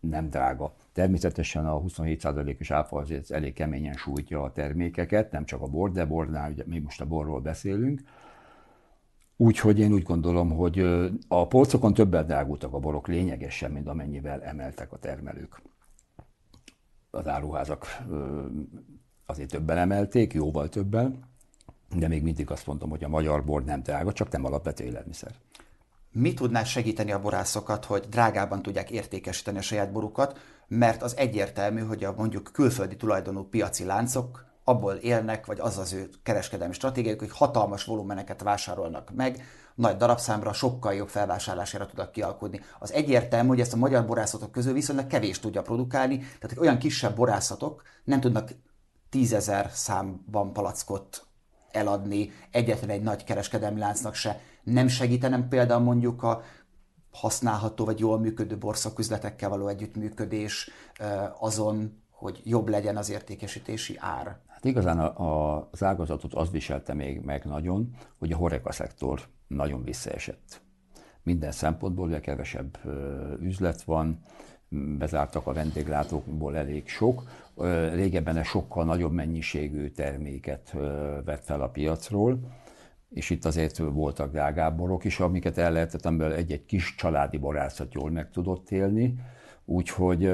nem 0.00 0.28
drága. 0.30 0.74
Természetesen 0.92 1.66
a 1.66 1.80
27%-os 1.80 2.70
áfa 2.70 2.96
azért 2.96 3.30
elég 3.30 3.52
keményen 3.52 3.94
sújtja 3.94 4.42
a 4.42 4.52
termékeket, 4.52 5.32
nem 5.32 5.44
csak 5.44 5.62
a 5.62 5.66
bor, 5.66 5.90
de 5.90 6.04
bornál, 6.04 6.50
ugye 6.50 6.62
mi 6.66 6.78
most 6.78 7.00
a 7.00 7.06
borról 7.06 7.40
beszélünk. 7.40 8.00
Úgyhogy 9.40 9.78
én 9.78 9.92
úgy 9.92 10.02
gondolom, 10.02 10.50
hogy 10.50 10.78
a 11.28 11.46
polcokon 11.46 11.94
többet 11.94 12.26
drágultak 12.26 12.72
a 12.72 12.78
borok 12.78 13.06
lényegesen, 13.06 13.70
mint 13.70 13.88
amennyivel 13.88 14.42
emeltek 14.42 14.92
a 14.92 14.98
termelők. 14.98 15.62
Az 17.10 17.26
áruházak 17.26 17.86
azért 19.26 19.50
többen 19.50 19.78
emelték, 19.78 20.32
jóval 20.32 20.68
többen, 20.68 21.24
de 21.96 22.08
még 22.08 22.22
mindig 22.22 22.50
azt 22.50 22.66
mondom, 22.66 22.90
hogy 22.90 23.04
a 23.04 23.08
magyar 23.08 23.44
bor 23.44 23.64
nem 23.64 23.82
drága, 23.82 24.12
csak 24.12 24.30
nem 24.30 24.44
alapvető 24.44 24.84
élelmiszer. 24.84 25.34
Mi 26.12 26.34
tudná 26.34 26.64
segíteni 26.64 27.12
a 27.12 27.20
borászokat, 27.20 27.84
hogy 27.84 28.06
drágában 28.08 28.62
tudják 28.62 28.90
értékesíteni 28.90 29.58
a 29.58 29.62
saját 29.62 29.92
borukat, 29.92 30.38
mert 30.68 31.02
az 31.02 31.16
egyértelmű, 31.16 31.80
hogy 31.80 32.04
a 32.04 32.14
mondjuk 32.16 32.50
külföldi 32.52 32.96
tulajdonú 32.96 33.42
piaci 33.42 33.84
láncok 33.84 34.47
abból 34.68 34.94
élnek, 34.94 35.46
vagy 35.46 35.60
az 35.60 35.78
az 35.78 35.92
ő 35.92 36.08
kereskedelmi 36.22 36.74
stratégiájuk, 36.74 37.20
hogy 37.20 37.32
hatalmas 37.32 37.84
volumeneket 37.84 38.42
vásárolnak 38.42 39.10
meg, 39.14 39.44
nagy 39.74 39.96
darabszámra, 39.96 40.52
sokkal 40.52 40.94
jobb 40.94 41.08
felvásárlására 41.08 41.86
tudnak 41.86 42.12
kialkodni. 42.12 42.60
Az 42.78 42.92
egyértelmű, 42.92 43.48
hogy 43.48 43.60
ezt 43.60 43.72
a 43.72 43.76
magyar 43.76 44.06
borászatok 44.06 44.52
közül 44.52 44.72
viszonylag 44.72 45.06
kevés 45.06 45.38
tudja 45.38 45.62
produkálni, 45.62 46.18
tehát 46.18 46.48
hogy 46.48 46.58
olyan 46.58 46.78
kisebb 46.78 47.16
borászatok 47.16 47.82
nem 48.04 48.20
tudnak 48.20 48.50
tízezer 49.08 49.70
számban 49.72 50.52
palackot 50.52 51.26
eladni 51.70 52.30
egyetlen 52.50 52.90
egy 52.90 53.02
nagy 53.02 53.24
kereskedelmi 53.24 53.80
láncnak 53.80 54.14
se. 54.14 54.40
Nem 54.62 54.88
segítenem 54.88 55.48
például 55.48 55.82
mondjuk 55.82 56.22
a 56.22 56.42
használható 57.12 57.84
vagy 57.84 57.98
jól 57.98 58.18
működő 58.18 58.58
borszaküzletekkel 58.58 59.48
való 59.48 59.68
együttműködés 59.68 60.70
azon, 61.38 62.02
hogy 62.10 62.40
jobb 62.44 62.68
legyen 62.68 62.96
az 62.96 63.10
értékesítési 63.10 63.96
ár? 63.98 64.38
Hát 64.58 64.66
igazán 64.66 64.98
a, 64.98 65.20
a, 65.56 65.68
az 65.70 65.82
ágazatot 65.82 66.34
az 66.34 66.50
viselte 66.50 66.94
még 66.94 67.20
meg 67.20 67.44
nagyon, 67.44 67.94
hogy 68.18 68.32
a 68.32 68.36
horeka 68.36 68.72
szektor 68.72 69.20
nagyon 69.46 69.84
visszaesett. 69.84 70.60
Minden 71.22 71.52
szempontból 71.52 72.06
ugye 72.06 72.20
kevesebb 72.20 72.78
üzlet 73.40 73.82
van, 73.82 74.20
bezártak 74.98 75.46
a 75.46 75.52
vendéglátókból 75.52 76.56
elég 76.56 76.88
sok. 76.88 77.22
Régebben 77.92 78.36
egy 78.36 78.44
sokkal 78.44 78.84
nagyobb 78.84 79.12
mennyiségű 79.12 79.88
terméket 79.88 80.72
vett 81.24 81.44
fel 81.44 81.60
a 81.60 81.68
piacról, 81.68 82.38
és 83.10 83.30
itt 83.30 83.44
azért 83.44 83.76
voltak 83.76 84.30
drágább 84.30 84.76
borok 84.76 85.04
is, 85.04 85.20
amiket 85.20 85.58
el 85.58 85.72
lehetett, 85.72 86.06
amiből 86.06 86.32
egy-egy 86.32 86.64
kis 86.64 86.94
családi 86.94 87.36
borászat 87.36 87.94
jól 87.94 88.10
meg 88.10 88.30
tudott 88.30 88.70
élni. 88.70 89.14
Úgyhogy 89.64 90.32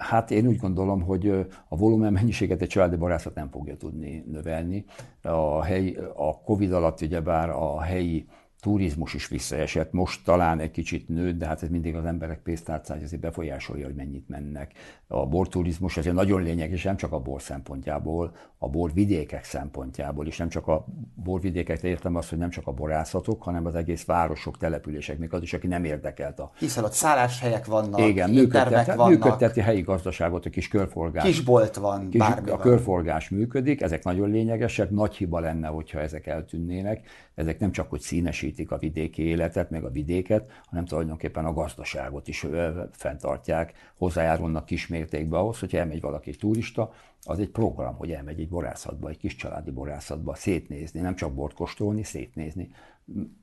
Hát 0.00 0.30
én 0.30 0.46
úgy 0.46 0.56
gondolom, 0.56 1.02
hogy 1.02 1.28
a 1.68 1.76
volumen 1.76 2.12
mennyiséget 2.12 2.62
egy 2.62 2.68
családi 2.68 2.96
borászat 2.96 3.34
nem 3.34 3.50
fogja 3.50 3.76
tudni 3.76 4.24
növelni. 4.30 4.84
A, 5.22 5.62
helyi, 5.62 5.96
a 6.14 6.40
Covid 6.40 6.72
alatt 6.72 7.00
ugyebár 7.00 7.50
a 7.50 7.80
helyi 7.80 8.26
turizmus 8.60 9.14
is 9.14 9.28
visszaesett, 9.28 9.92
most 9.92 10.24
talán 10.24 10.60
egy 10.60 10.70
kicsit 10.70 11.08
nőtt, 11.08 11.38
de 11.38 11.46
hát 11.46 11.62
ez 11.62 11.68
mindig 11.68 11.94
az 11.94 12.04
emberek 12.04 12.42
pénztárcája 12.42 13.02
azért 13.02 13.22
befolyásolja, 13.22 13.86
hogy 13.86 13.94
mennyit 13.94 14.28
mennek. 14.28 14.72
A 15.12 15.26
borturizmus 15.26 15.96
azért 15.96 16.14
nagyon 16.14 16.42
lényeges, 16.42 16.82
nem 16.82 16.96
csak 16.96 17.12
a 17.12 17.18
bor 17.18 17.42
szempontjából, 17.42 18.32
a 18.58 18.68
borvidékek 18.68 19.44
szempontjából 19.44 20.26
is, 20.26 20.36
nem 20.36 20.48
csak 20.48 20.66
a 20.66 20.86
borvidékek, 21.14 21.82
értem 21.82 22.16
azt, 22.16 22.28
hogy 22.28 22.38
nem 22.38 22.50
csak 22.50 22.66
a 22.66 22.72
borászatok, 22.72 23.42
hanem 23.42 23.66
az 23.66 23.74
egész 23.74 24.04
városok, 24.04 24.58
települések, 24.58 25.18
még 25.18 25.32
az 25.32 25.42
is, 25.42 25.52
aki 25.52 25.66
nem 25.66 25.84
érdekelt 25.84 26.38
a... 26.38 26.50
Hiszen 26.58 26.84
ott 26.84 26.92
szálláshelyek 26.92 27.66
vannak, 27.66 28.00
Igen, 28.00 28.30
működtet, 28.30 28.86
vannak. 28.86 29.08
működteti 29.08 29.60
helyi 29.60 29.80
gazdaságot, 29.80 30.46
a 30.46 30.50
kis 30.50 30.68
körforgás. 30.68 31.24
Kisbolt 31.24 31.76
van, 31.76 32.08
kis, 32.08 32.20
A 32.50 32.56
körforgás 32.56 33.28
működik, 33.28 33.80
ezek 33.80 34.04
nagyon 34.04 34.30
lényegesek, 34.30 34.90
nagy 34.90 35.14
hiba 35.14 35.40
lenne, 35.40 35.68
hogyha 35.68 36.00
ezek 36.00 36.26
eltűnnének. 36.26 37.08
Ezek 37.34 37.58
nem 37.58 37.72
csak, 37.72 37.90
hogy 37.90 38.00
színesítik 38.00 38.70
a 38.70 38.78
vidéki 38.78 39.22
életet, 39.22 39.70
meg 39.70 39.84
a 39.84 39.90
vidéket, 39.90 40.50
hanem 40.64 40.84
tulajdonképpen 40.84 41.44
a 41.44 41.52
gazdaságot 41.52 42.28
is 42.28 42.46
fenntartják, 42.92 43.72
hozzájárulnak 43.98 44.64
kismértékben 45.00 45.40
ahhoz, 45.40 45.58
hogyha 45.58 45.78
elmegy 45.78 46.00
valaki 46.00 46.36
turista, 46.36 46.92
az 47.24 47.38
egy 47.38 47.50
program, 47.50 47.96
hogy 47.96 48.10
elmegy 48.10 48.40
egy 48.40 48.48
borászatba, 48.48 49.08
egy 49.08 49.16
kis 49.16 49.36
családi 49.36 49.70
borászatba 49.70 50.34
szétnézni, 50.34 51.00
nem 51.00 51.14
csak 51.14 51.32
bort 51.32 51.54
kóstolni, 51.54 52.02
szétnézni, 52.02 52.70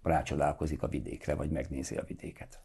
rácsodálkozik 0.03 0.83
a 0.83 0.87
vidékre, 0.87 1.35
vagy 1.35 1.49
megnézi 1.49 1.95
a 1.95 2.03
vidéket. 2.07 2.59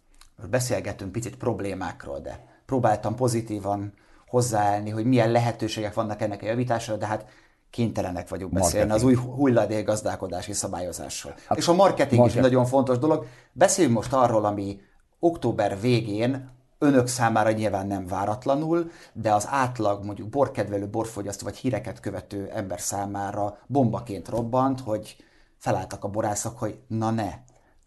Beszélgetünk 0.51 1.13
picit 1.13 1.37
problémákról, 1.37 2.21
de 2.21 2.47
próbáltam 2.67 3.15
pozitívan 3.15 3.93
hozzáállni, 4.27 4.91
hogy 4.91 5.05
milyen 5.05 5.31
lehetőségek 5.31 5.95
vannak 5.95 6.21
ennek 6.21 6.43
a 6.43 6.47
javítására, 6.47 6.99
de 6.99 7.07
hát 7.07 7.27
kénytelenek 7.71 8.29
vagyunk 8.29 8.53
beszélni 8.53 8.89
marketing. 8.89 9.19
az 9.19 9.25
új 9.25 9.35
hulladék 9.35 9.85
gazdálkodási 9.85 10.53
szabályozásról. 10.53 11.35
Hát, 11.47 11.59
És 11.59 11.69
a 11.69 11.75
marketing, 11.75 12.21
marketing 12.21 12.45
is 12.45 12.51
nagyon 12.51 12.67
fontos 12.67 12.99
dolog. 12.99 13.27
Beszéljünk 13.53 13.97
most 13.97 14.13
arról, 14.13 14.45
ami 14.45 14.81
október 15.19 15.81
végén 15.81 16.51
önök 16.83 17.07
számára 17.07 17.51
nyilván 17.51 17.87
nem 17.87 18.07
váratlanul, 18.07 18.91
de 19.13 19.33
az 19.33 19.47
átlag 19.51 20.05
mondjuk 20.05 20.29
borkedvelő, 20.29 20.89
borfogyasztó 20.89 21.45
vagy 21.45 21.57
híreket 21.57 22.01
követő 22.01 22.51
ember 22.55 22.81
számára 22.81 23.59
bombaként 23.67 24.29
robbant, 24.29 24.81
hogy 24.81 25.17
felálltak 25.57 26.05
a 26.05 26.09
borászok, 26.09 26.59
hogy 26.59 26.79
na 26.87 27.11
ne. 27.11 27.31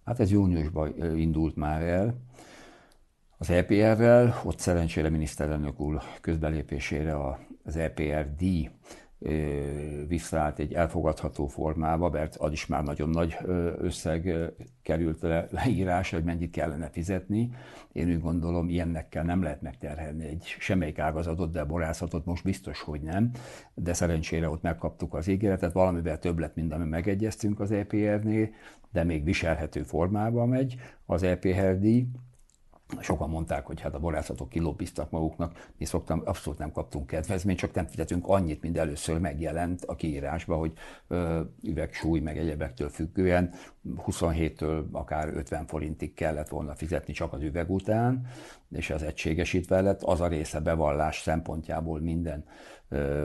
Hát 0.05 0.19
ez 0.19 0.31
júniusban 0.31 1.17
indult 1.17 1.55
már 1.55 1.81
el. 1.81 2.15
Az 3.37 3.49
EPR-rel, 3.49 4.41
ott 4.43 4.59
szerencsére 4.59 5.09
miniszterelnök 5.09 5.79
úr 5.79 6.01
közbelépésére 6.21 7.17
az 7.63 7.75
EPR 7.75 8.35
díj 8.37 8.69
visszaállt 10.07 10.59
egy 10.59 10.73
elfogadható 10.73 11.47
formába, 11.47 12.09
mert 12.09 12.35
az 12.35 12.51
is 12.51 12.65
már 12.65 12.83
nagyon 12.83 13.09
nagy 13.09 13.37
összeg 13.77 14.53
került 14.81 15.21
le, 15.21 15.47
leírásra, 15.51 16.17
hogy 16.17 16.25
mennyit 16.25 16.51
kellene 16.51 16.89
fizetni. 16.89 17.49
Én 17.91 18.07
úgy 18.07 18.21
gondolom, 18.21 18.69
ilyennek 18.69 19.23
nem 19.23 19.43
lehet 19.43 19.61
megterhelni 19.61 20.25
egy 20.25 20.55
semmelyik 20.59 20.99
ágazatot, 20.99 21.51
de 21.51 21.59
a 21.59 21.65
borászatot 21.65 22.25
most 22.25 22.43
biztos, 22.43 22.81
hogy 22.81 23.01
nem. 23.01 23.31
De 23.73 23.93
szerencsére 23.93 24.49
ott 24.49 24.61
megkaptuk 24.61 25.13
az 25.13 25.27
ígéretet, 25.27 25.73
valamivel 25.73 26.19
több 26.19 26.39
lett, 26.39 26.55
mint 26.55 26.73
ami 26.73 26.85
megegyeztünk 26.85 27.59
az 27.59 27.71
EPR-nél, 27.71 28.49
de 28.91 29.03
még 29.03 29.23
viselhető 29.23 29.83
formában 29.83 30.49
megy 30.49 30.75
az 31.05 31.23
EPR 31.23 31.79
díj 31.79 32.07
Sokan 33.01 33.29
mondták, 33.29 33.65
hogy 33.65 33.81
hát 33.81 33.93
a 33.93 33.99
borászatok 33.99 34.49
kilobbiztak 34.49 35.09
maguknak, 35.09 35.69
mi 35.77 35.85
szoktam, 35.85 36.21
abszolút 36.25 36.59
nem 36.59 36.71
kaptunk 36.71 37.07
kedvezményt, 37.07 37.57
csak 37.57 37.73
nem 37.73 37.87
fizetünk 37.87 38.27
annyit, 38.27 38.61
mint 38.61 38.77
először 38.77 39.19
megjelent 39.19 39.83
a 39.85 39.95
kiírásban, 39.95 40.57
hogy 40.57 40.73
ö, 41.07 41.41
üvegsúly 41.63 42.19
meg 42.19 42.37
egyebektől 42.37 42.89
függően 42.89 43.53
27-től 44.07 44.91
akár 44.91 45.27
50 45.27 45.65
forintig 45.65 46.13
kellett 46.13 46.49
volna 46.49 46.75
fizetni 46.75 47.13
csak 47.13 47.33
az 47.33 47.41
üveg 47.41 47.71
után, 47.71 48.27
és 48.71 48.89
az 48.89 49.03
egységesítve 49.03 49.81
lett. 49.81 50.03
Az 50.03 50.21
a 50.21 50.27
része 50.27 50.59
bevallás 50.59 51.21
szempontjából 51.21 51.99
minden 51.99 52.45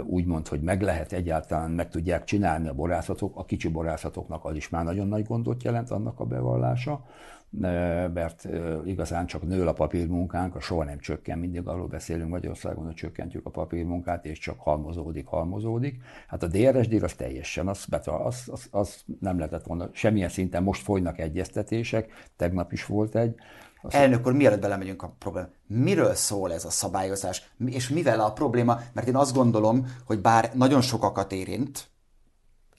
úgymond, 0.05 0.49
hogy 0.49 0.61
meg 0.61 0.83
lehet 0.83 1.12
egyáltalán, 1.12 1.71
meg 1.71 1.89
tudják 1.89 2.25
csinálni 2.25 2.69
a 2.69 2.75
borászatok, 2.75 3.37
a 3.37 3.45
kicsi 3.45 3.69
borászatoknak 3.69 4.45
az 4.45 4.57
is 4.57 4.69
már 4.69 4.85
nagyon 4.85 5.09
nagy 5.09 5.25
gondot 5.25 5.62
jelent 5.62 5.91
annak 5.91 6.21
a 6.21 6.25
bevallása 6.25 7.05
mert 7.50 8.49
igazán 8.85 9.26
csak 9.26 9.42
nő 9.42 9.66
a 9.66 9.73
papírmunkánk, 9.73 10.54
a 10.54 10.61
soha 10.61 10.85
nem 10.85 10.99
csökken, 10.99 11.38
mindig 11.38 11.66
arról 11.66 11.87
beszélünk 11.87 12.30
Magyarországon, 12.30 12.85
hogy 12.85 12.95
csökkentjük 12.95 13.47
a 13.47 13.50
papírmunkát, 13.50 14.25
és 14.25 14.38
csak 14.38 14.61
halmozódik, 14.61 15.26
halmozódik. 15.26 16.02
Hát 16.28 16.42
a 16.42 16.47
DRSD 16.47 17.02
az 17.02 17.12
teljesen, 17.12 17.69
az, 17.69 17.85
az, 18.07 18.42
az, 18.47 18.69
az 18.71 19.04
nem 19.21 19.38
lehetett 19.38 19.64
volna, 19.64 19.88
semmilyen 19.92 20.28
szinten 20.28 20.62
most 20.62 20.83
folynak 20.83 21.19
egyeztetések, 21.19 22.28
tegnap 22.37 22.73
is 22.73 22.87
volt 22.87 23.16
egy, 23.16 23.35
azt 23.83 23.95
Elnök 23.95 24.26
úr, 24.26 24.33
mielőtt 24.33 24.61
belemegyünk 24.61 25.02
a 25.02 25.14
probléma, 25.19 25.49
miről 25.66 26.14
szól 26.14 26.52
ez 26.52 26.64
a 26.64 26.71
szabályozás, 26.71 27.50
és 27.66 27.88
mivel 27.88 28.21
a 28.21 28.33
probléma, 28.33 28.80
mert 28.92 29.07
én 29.07 29.16
azt 29.16 29.35
gondolom, 29.35 29.87
hogy 30.04 30.21
bár 30.21 30.50
nagyon 30.54 30.80
sokakat 30.80 31.33
érint, 31.33 31.88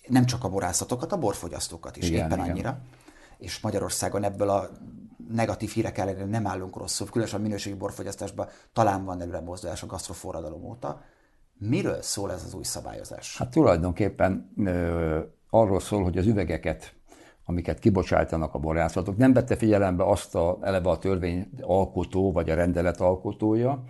nem 0.07 0.25
csak 0.25 0.43
a 0.43 0.49
borászatokat, 0.49 1.11
a 1.11 1.17
borfogyasztókat 1.17 1.97
is 1.97 2.09
igen, 2.09 2.25
éppen 2.25 2.39
igen. 2.39 2.49
annyira, 2.49 2.81
és 3.41 3.59
Magyarországon 3.59 4.23
ebből 4.23 4.49
a 4.49 4.69
negatív 5.31 5.69
hírek 5.69 5.97
ellenére 5.97 6.25
nem 6.25 6.47
állunk 6.47 6.77
rosszul, 6.77 7.07
különösen 7.09 7.39
a 7.39 7.43
minőségi 7.43 7.75
borfogyasztásban 7.75 8.47
talán 8.73 9.05
van 9.05 9.21
előre 9.21 9.39
mozdulás 9.39 9.83
a 9.83 9.85
gasztroforradalom 9.85 10.63
óta. 10.63 11.01
Miről 11.57 12.01
szól 12.01 12.31
ez 12.31 12.43
az 12.43 12.53
új 12.53 12.63
szabályozás? 12.63 13.37
Hát 13.37 13.51
tulajdonképpen 13.51 14.51
ö, 14.65 15.19
arról 15.49 15.79
szól, 15.79 16.03
hogy 16.03 16.17
az 16.17 16.25
üvegeket, 16.25 16.93
amiket 17.45 17.79
kibocsájtanak 17.79 18.53
a 18.53 18.59
borászatok, 18.59 19.17
nem 19.17 19.33
vette 19.33 19.55
figyelembe 19.55 20.03
azt 20.03 20.35
a, 20.35 20.57
eleve 20.61 20.89
a 20.89 20.97
törvény 20.97 21.49
alkotó, 21.61 22.31
vagy 22.31 22.49
a 22.49 22.55
rendelet 22.55 23.01
alkotója, 23.01 23.83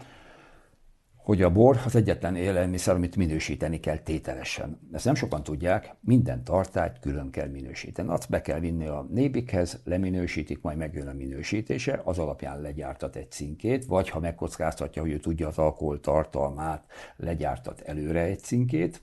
hogy 1.23 1.41
a 1.41 1.49
bor 1.49 1.79
az 1.85 1.95
egyetlen 1.95 2.35
élelmiszer, 2.35 2.95
amit 2.95 3.15
minősíteni 3.15 3.79
kell 3.79 3.97
tételesen. 3.97 4.79
Ezt 4.91 5.05
nem 5.05 5.15
sokan 5.15 5.43
tudják, 5.43 5.95
minden 5.99 6.43
tartályt 6.43 6.99
külön 6.99 7.31
kell 7.31 7.47
minősíteni. 7.47 8.09
Azt 8.09 8.29
be 8.29 8.41
kell 8.41 8.59
vinni 8.59 8.87
a 8.87 9.07
nébikhez, 9.09 9.81
leminősítik, 9.83 10.61
majd 10.61 10.77
megjön 10.77 11.07
a 11.07 11.13
minősítése, 11.13 12.01
az 12.03 12.17
alapján 12.19 12.61
legyártat 12.61 13.15
egy 13.15 13.31
cinkét, 13.31 13.85
vagy 13.85 14.09
ha 14.09 14.19
megkockáztatja, 14.19 15.01
hogy 15.01 15.11
ő 15.11 15.17
tudja 15.17 15.47
az 15.47 15.57
alkohol 15.57 15.99
tartalmát, 15.99 16.83
legyártat 17.15 17.81
előre 17.81 18.21
egy 18.21 18.39
cinkét, 18.39 19.01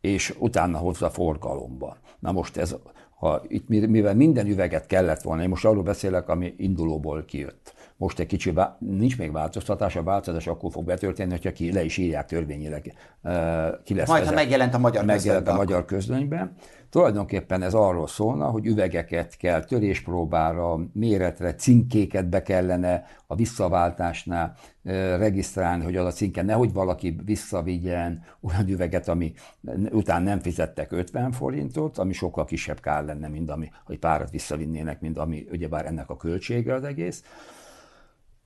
és 0.00 0.34
utána 0.38 0.78
hozza 0.78 1.10
forgalomba. 1.10 1.96
Na 2.18 2.32
most 2.32 2.56
ez, 2.56 2.76
ha 3.18 3.42
itt, 3.48 3.68
mivel 3.68 4.14
minden 4.14 4.46
üveget 4.46 4.86
kellett 4.86 5.22
volna, 5.22 5.42
én 5.42 5.48
most 5.48 5.64
arról 5.64 5.82
beszélek, 5.82 6.28
ami 6.28 6.54
indulóból 6.56 7.24
kijött 7.24 7.75
most 7.96 8.18
egy 8.18 8.26
kicsi, 8.26 8.52
nincs 8.78 9.18
még 9.18 9.32
változtatás, 9.32 9.96
a 9.96 10.02
változás 10.02 10.46
akkor 10.46 10.70
fog 10.70 10.84
betörténni, 10.84 11.30
hogyha 11.30 11.52
ki 11.52 11.72
le 11.72 11.84
is 11.84 11.96
írják 11.96 12.26
törvényileg. 12.26 12.94
Ki 13.84 13.94
lesz 13.94 14.08
Majd, 14.08 14.24
ha 14.24 14.34
megjelent 14.34 14.74
a 14.74 14.78
magyar 14.78 15.04
megjelent 15.04 15.48
a 15.48 15.54
magyar 15.54 15.84
közlönyben. 15.84 16.54
Tulajdonképpen 16.90 17.62
ez 17.62 17.74
arról 17.74 18.06
szólna, 18.06 18.46
hogy 18.46 18.66
üvegeket 18.66 19.36
kell 19.36 19.64
töréspróbára, 19.64 20.80
méretre, 20.92 21.54
cinkéket 21.54 22.28
be 22.28 22.42
kellene 22.42 23.04
a 23.26 23.34
visszaváltásnál 23.34 24.54
regisztrálni, 25.16 25.84
hogy 25.84 25.96
az 25.96 26.06
a 26.06 26.10
cinke 26.10 26.42
nehogy 26.42 26.72
valaki 26.72 27.16
visszavigyen 27.24 28.24
olyan 28.40 28.68
üveget, 28.68 29.08
ami 29.08 29.32
után 29.90 30.22
nem 30.22 30.40
fizettek 30.40 30.92
50 30.92 31.32
forintot, 31.32 31.98
ami 31.98 32.12
sokkal 32.12 32.44
kisebb 32.44 32.80
kár 32.80 33.04
lenne, 33.04 33.28
mint 33.28 33.50
ami, 33.50 33.70
hogy 33.84 33.98
párat 33.98 34.30
visszavinnének, 34.30 35.00
mint 35.00 35.18
ami 35.18 35.46
ugyebár 35.50 35.86
ennek 35.86 36.10
a 36.10 36.16
költsége 36.16 36.74
az 36.74 36.84
egész 36.84 37.22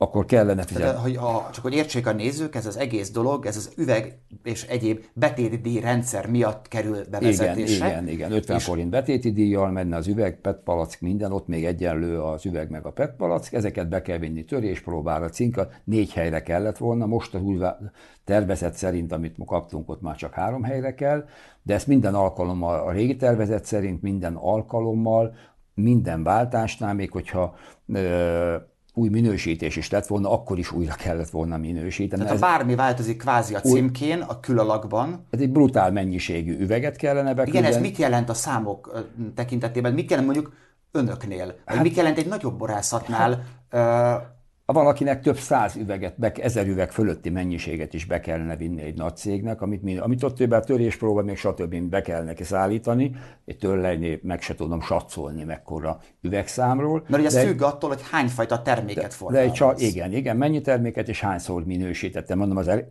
akkor 0.02 0.24
kellene 0.24 0.62
fizetni. 0.62 0.88
Tehát, 0.88 1.02
hogy 1.02 1.16
ha, 1.16 1.48
csak 1.52 1.62
hogy 1.62 1.74
értsék 1.74 2.06
a 2.06 2.12
nézők, 2.12 2.54
ez 2.54 2.66
az 2.66 2.76
egész 2.76 3.10
dolog, 3.10 3.46
ez 3.46 3.56
az 3.56 3.72
üveg 3.76 4.18
és 4.42 4.66
egyéb 4.66 5.04
betéti 5.12 5.56
díj 5.56 5.80
rendszer 5.80 6.26
miatt 6.26 6.68
kerül 6.68 7.04
bevezetésre. 7.10 7.86
Igen, 7.86 8.02
igen, 8.02 8.08
igen. 8.08 8.32
50 8.32 8.56
és... 8.56 8.64
forint 8.64 8.90
betéti 8.90 9.32
díjjal 9.32 9.70
menne 9.70 9.96
az 9.96 10.06
üveg, 10.06 10.40
PET 10.40 10.62
palack, 10.64 11.00
minden, 11.00 11.32
ott 11.32 11.46
még 11.46 11.64
egyenlő 11.64 12.20
az 12.20 12.46
üveg 12.46 12.70
meg 12.70 12.86
a 12.86 12.90
PET 12.90 13.16
palack, 13.16 13.52
ezeket 13.52 13.88
be 13.88 14.02
kell 14.02 14.18
vinni 14.18 14.44
töréspróbára, 14.44 15.28
cinka, 15.28 15.68
négy 15.84 16.12
helyre 16.12 16.42
kellett 16.42 16.78
volna, 16.78 17.06
most 17.06 17.34
az 17.34 17.42
új 17.42 17.58
tervezet 18.24 18.74
szerint, 18.74 19.12
amit 19.12 19.38
ma 19.38 19.44
kaptunk, 19.44 19.88
ott 19.90 20.00
már 20.00 20.16
csak 20.16 20.34
három 20.34 20.62
helyre 20.62 20.94
kell, 20.94 21.24
de 21.62 21.74
ezt 21.74 21.86
minden 21.86 22.14
alkalommal, 22.14 22.80
a 22.80 22.92
régi 22.92 23.16
tervezet 23.16 23.64
szerint 23.64 24.02
minden 24.02 24.34
alkalommal, 24.34 25.34
minden 25.74 26.22
váltásnál, 26.22 26.94
még 26.94 27.10
hogyha 27.10 27.54
ö, 27.86 28.56
új 29.00 29.08
minősítés 29.08 29.76
is 29.76 29.90
lett 29.90 30.06
volna, 30.06 30.32
akkor 30.32 30.58
is 30.58 30.72
újra 30.72 30.94
kellett 30.94 31.30
volna 31.30 31.56
minősíteni. 31.56 32.22
Tehát 32.22 32.40
ha 32.40 32.46
bármi 32.46 32.74
változik 32.74 33.18
kvázi 33.18 33.54
a 33.54 33.60
címkén, 33.60 34.20
a 34.20 34.40
külalakban. 34.40 35.26
Ez 35.30 35.40
egy 35.40 35.50
brutál 35.50 35.90
mennyiségű 35.92 36.58
üveget 36.58 36.96
kellene 36.96 37.34
beküldeni. 37.34 37.66
Igen, 37.66 37.76
ez 37.76 37.80
mit 37.80 37.96
jelent 37.96 38.28
a 38.28 38.34
számok 38.34 39.08
tekintetében? 39.34 39.92
Mit 39.92 40.10
jelent 40.10 40.28
mondjuk 40.28 40.52
önöknél? 40.92 41.54
Hát, 41.64 41.82
mit 41.82 41.96
jelent 41.96 42.18
egy 42.18 42.26
nagyobb 42.26 42.58
borászatnál? 42.58 43.44
Hát, 43.70 44.38
valakinek 44.72 45.20
több 45.20 45.36
száz 45.36 45.76
üveget, 45.76 46.18
be, 46.18 46.32
ezer 46.40 46.66
üveg 46.66 46.92
fölötti 46.92 47.30
mennyiséget 47.30 47.94
is 47.94 48.04
be 48.04 48.20
kellene 48.20 48.56
vinni 48.56 48.82
egy 48.82 48.96
nagy 48.96 49.16
cégnek, 49.16 49.62
amit, 49.62 50.00
amit 50.00 50.22
ott 50.22 50.36
többet 50.36 50.66
töréspróba, 50.66 51.22
még 51.22 51.36
stb. 51.36 51.82
be 51.82 52.02
kell 52.02 52.24
neki 52.24 52.44
szállítani, 52.44 53.14
egy 53.46 53.58
törlejné 53.58 54.20
meg 54.22 54.42
se 54.42 54.54
tudom 54.54 54.80
satszolni 54.80 55.44
mekkora 55.44 55.98
üvegszámról. 56.20 57.04
Mert 57.08 57.22
ugye 57.22 57.38
ez 57.38 57.46
függ 57.46 57.62
attól, 57.62 57.88
hogy 57.88 58.02
hányfajta 58.10 58.62
terméket 58.62 59.14
forgalmaz. 59.14 59.58
De 59.58 59.64
egy, 59.74 59.80
igen, 59.82 60.12
igen, 60.12 60.36
mennyi 60.36 60.60
terméket 60.60 61.08
és 61.08 61.20
hányszor 61.20 61.64
minősítettem, 61.64 62.38
mondom 62.38 62.56
az, 62.56 62.68
er, 62.68 62.86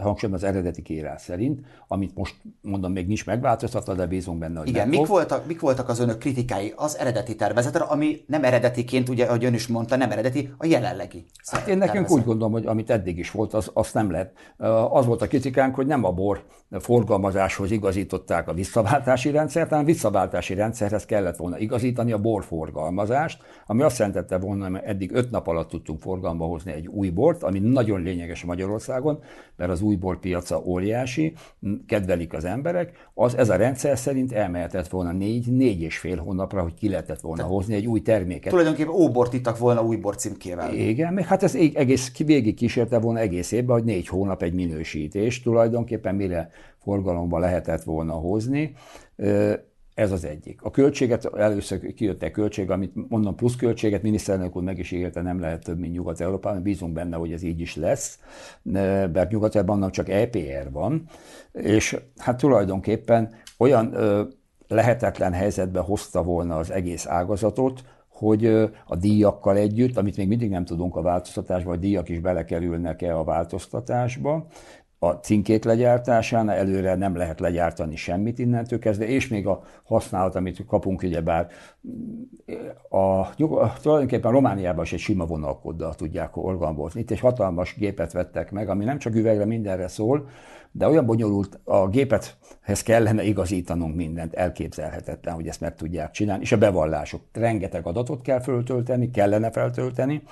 hangsúlyom 0.00 0.34
az 0.34 0.44
eredeti 0.44 0.82
kérás 0.82 1.20
szerint, 1.20 1.60
amit 1.88 2.14
most 2.14 2.36
mondom 2.60 2.92
még 2.92 3.06
nincs 3.06 3.26
megváltoztatva, 3.26 3.94
de 3.94 4.06
bízunk 4.06 4.38
benne, 4.38 4.58
hogy 4.58 4.68
Igen, 4.68 4.88
mik 4.88 5.06
voltak, 5.06 5.46
mik 5.46 5.60
voltak 5.60 5.88
az 5.88 6.00
önök 6.00 6.18
kritikái 6.18 6.72
az 6.76 6.98
eredeti 6.98 7.36
tervezetre, 7.36 7.84
ami 7.84 8.24
nem 8.26 8.44
eredetiként, 8.44 9.08
ugye, 9.08 9.24
ahogy 9.24 9.44
ön 9.44 9.54
is 9.54 9.66
mondta, 9.66 9.96
nem 9.96 10.10
eredeti, 10.10 10.52
a 10.58 10.66
jelenlegi 10.66 11.19
Hát 11.50 11.66
én 11.66 11.78
nekünk 11.78 12.10
úgy 12.10 12.24
gondolom, 12.24 12.52
hogy 12.52 12.66
amit 12.66 12.90
eddig 12.90 13.18
is 13.18 13.30
volt, 13.30 13.54
az, 13.54 13.70
azt 13.72 13.94
nem 13.94 14.10
lehet. 14.10 14.32
Az 14.90 15.06
volt 15.06 15.22
a 15.22 15.26
kritikánk, 15.26 15.74
hogy 15.74 15.86
nem 15.86 16.04
a 16.04 16.12
bor 16.12 16.44
forgalmazáshoz 16.78 17.70
igazították 17.70 18.48
a 18.48 18.52
visszaváltási 18.52 19.30
rendszert, 19.30 19.68
hanem 19.68 19.84
a 19.84 19.86
visszaváltási 19.86 20.54
rendszerhez 20.54 21.04
kellett 21.04 21.36
volna 21.36 21.58
igazítani 21.58 22.12
a 22.12 22.18
borforgalmazást, 22.18 23.42
ami 23.66 23.82
azt 23.82 23.98
jelentette 23.98 24.38
volna, 24.38 24.70
hogy 24.70 24.80
eddig 24.84 25.10
öt 25.12 25.30
nap 25.30 25.46
alatt 25.46 25.68
tudtunk 25.68 26.00
forgalomba 26.00 26.44
hozni 26.44 26.72
egy 26.72 26.86
új 26.86 27.08
bort, 27.08 27.42
ami 27.42 27.58
nagyon 27.58 28.02
lényeges 28.02 28.44
Magyarországon, 28.44 29.22
mert 29.56 29.70
az 29.70 29.80
új 29.80 29.96
borpiaca 29.96 30.62
óriási, 30.64 31.32
kedvelik 31.86 32.32
az 32.32 32.44
emberek, 32.44 33.08
az 33.14 33.36
ez 33.36 33.48
a 33.48 33.56
rendszer 33.56 33.98
szerint 33.98 34.32
elmehetett 34.32 34.88
volna 34.88 35.12
négy, 35.12 35.52
négy 35.52 35.80
és 35.80 35.98
fél 35.98 36.16
hónapra, 36.16 36.62
hogy 36.62 36.74
ki 36.74 36.88
lehetett 36.88 37.20
volna 37.20 37.36
Tehát 37.36 37.52
hozni 37.52 37.74
egy 37.74 37.86
új 37.86 38.02
terméket. 38.02 38.50
Tulajdonképpen 38.50 38.92
óbort 38.92 39.32
ittak 39.32 39.58
volna 39.58 39.82
új 39.82 39.96
bor 39.96 40.16
címkével. 40.16 40.74
Igen, 40.74 41.09
még 41.10 41.24
hát 41.24 41.42
ez 41.42 41.54
egész 41.54 42.16
végig 42.16 42.54
kísérte 42.54 42.98
volna 42.98 43.18
egész 43.18 43.52
évben, 43.52 43.76
hogy 43.76 43.84
négy 43.84 44.08
hónap 44.08 44.42
egy 44.42 44.52
minősítés 44.52 45.42
tulajdonképpen 45.42 46.14
mire 46.14 46.50
forgalomba 46.78 47.38
lehetett 47.38 47.82
volna 47.82 48.12
hozni. 48.12 48.74
Ez 49.94 50.12
az 50.12 50.24
egyik. 50.24 50.62
A 50.62 50.70
költséget, 50.70 51.24
először 51.24 51.94
kijött 51.94 52.22
egy 52.22 52.30
költség, 52.30 52.70
amit 52.70 53.08
mondom 53.08 53.34
pluszköltséget, 53.34 54.02
miniszterelnök 54.02 54.56
úr 54.56 54.62
meg 54.62 54.78
is 54.78 54.90
ígérte, 54.90 55.22
nem 55.22 55.40
lehet 55.40 55.64
több, 55.64 55.78
mint 55.78 55.92
Nyugat-Európában, 55.94 56.62
bízunk 56.62 56.92
benne, 56.92 57.16
hogy 57.16 57.32
ez 57.32 57.42
így 57.42 57.60
is 57.60 57.76
lesz, 57.76 58.18
mert 58.62 59.30
Nyugat-Európában 59.30 59.90
csak 59.90 60.08
EPR 60.08 60.70
van, 60.70 61.04
és 61.52 61.96
hát 62.16 62.36
tulajdonképpen 62.38 63.34
olyan 63.58 63.96
lehetetlen 64.68 65.32
helyzetbe 65.32 65.80
hozta 65.80 66.22
volna 66.22 66.56
az 66.56 66.70
egész 66.70 67.06
ágazatot, 67.06 67.82
hogy 68.20 68.46
a 68.86 68.96
díjakkal 68.96 69.56
együtt, 69.56 69.96
amit 69.96 70.16
még 70.16 70.28
mindig 70.28 70.50
nem 70.50 70.64
tudunk 70.64 70.96
a 70.96 71.02
változtatásba, 71.02 71.72
a 71.72 71.76
díjak 71.76 72.08
is 72.08 72.18
belekerülnek-e 72.18 73.18
a 73.18 73.24
változtatásba, 73.24 74.46
a 75.02 75.10
cinkét 75.10 75.64
legyártásánál 75.64 76.56
előre 76.56 76.94
nem 76.94 77.16
lehet 77.16 77.40
legyártani 77.40 77.96
semmit 77.96 78.38
innentől 78.38 78.78
kezdve, 78.78 79.06
és 79.06 79.28
még 79.28 79.46
a 79.46 79.62
használat, 79.84 80.34
amit 80.34 80.64
kapunk, 80.66 81.02
ugyebár 81.02 81.48
a, 82.88 83.34
tulajdonképpen 83.80 84.32
Romániában 84.32 84.84
is 84.84 84.92
egy 84.92 84.98
sima 84.98 85.26
vonalkoddal 85.26 85.94
tudják 85.94 86.36
organbozni. 86.36 87.00
Itt 87.00 87.10
egy 87.10 87.20
hatalmas 87.20 87.74
gépet 87.78 88.12
vettek 88.12 88.50
meg, 88.50 88.68
ami 88.68 88.84
nem 88.84 88.98
csak 88.98 89.14
üvegre, 89.14 89.44
mindenre 89.44 89.88
szól, 89.88 90.28
de 90.72 90.88
olyan 90.88 91.06
bonyolult, 91.06 91.60
a 91.64 91.88
gépethez 91.88 92.82
kellene 92.82 93.22
igazítanunk 93.22 93.94
mindent, 93.94 94.34
elképzelhetetlen, 94.34 95.34
hogy 95.34 95.46
ezt 95.46 95.60
meg 95.60 95.74
tudják 95.74 96.10
csinálni, 96.10 96.42
és 96.42 96.52
a 96.52 96.58
bevallások. 96.58 97.22
Rengeteg 97.32 97.86
adatot 97.86 98.22
kell 98.22 98.40
föltölteni, 98.40 99.10
kellene 99.10 99.50
feltölteni, 99.50 100.22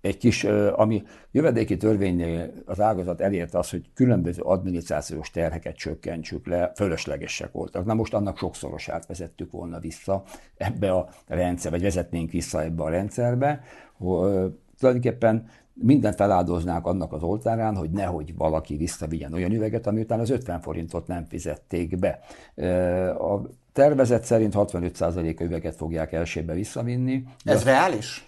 egy 0.00 0.16
kis, 0.16 0.44
ami 0.74 1.02
jövedéki 1.30 1.76
törvénynél 1.76 2.52
az 2.64 2.80
ágazat 2.80 3.20
elérte 3.20 3.58
az, 3.58 3.70
hogy 3.70 3.90
különböző 3.94 4.42
adminisztrációs 4.42 5.30
terheket 5.30 5.76
csökkentsük 5.76 6.46
le, 6.46 6.72
fölöslegesek 6.74 7.52
voltak. 7.52 7.84
Na 7.84 7.94
most 7.94 8.14
annak 8.14 8.38
sokszorosát 8.38 9.06
vezettük 9.06 9.50
volna 9.50 9.78
vissza 9.78 10.22
ebbe 10.56 10.92
a 10.92 11.08
rendszer, 11.26 11.70
vagy 11.70 11.82
vezetnénk 11.82 12.30
vissza 12.30 12.62
ebbe 12.62 12.82
a 12.82 12.88
rendszerbe. 12.88 13.60
Tulajdonképpen 14.78 15.46
mindent 15.74 16.14
feláldoznánk 16.14 16.86
annak 16.86 17.12
az 17.12 17.22
oltárán, 17.22 17.76
hogy 17.76 17.90
nehogy 17.90 18.36
valaki 18.36 18.76
visszavigyen 18.76 19.32
olyan 19.32 19.52
üveget, 19.52 19.86
ami 19.86 20.00
után 20.00 20.20
az 20.20 20.30
50 20.30 20.60
forintot 20.60 21.06
nem 21.06 21.24
fizették 21.24 21.98
be. 21.98 22.20
A 23.18 23.40
tervezet 23.72 24.24
szerint 24.24 24.52
65% 24.56 25.40
üveget 25.40 25.76
fogják 25.76 26.12
elsőbe 26.12 26.54
visszavinni. 26.54 27.24
Ez 27.44 27.62
de... 27.64 27.70
reális? 27.70 28.24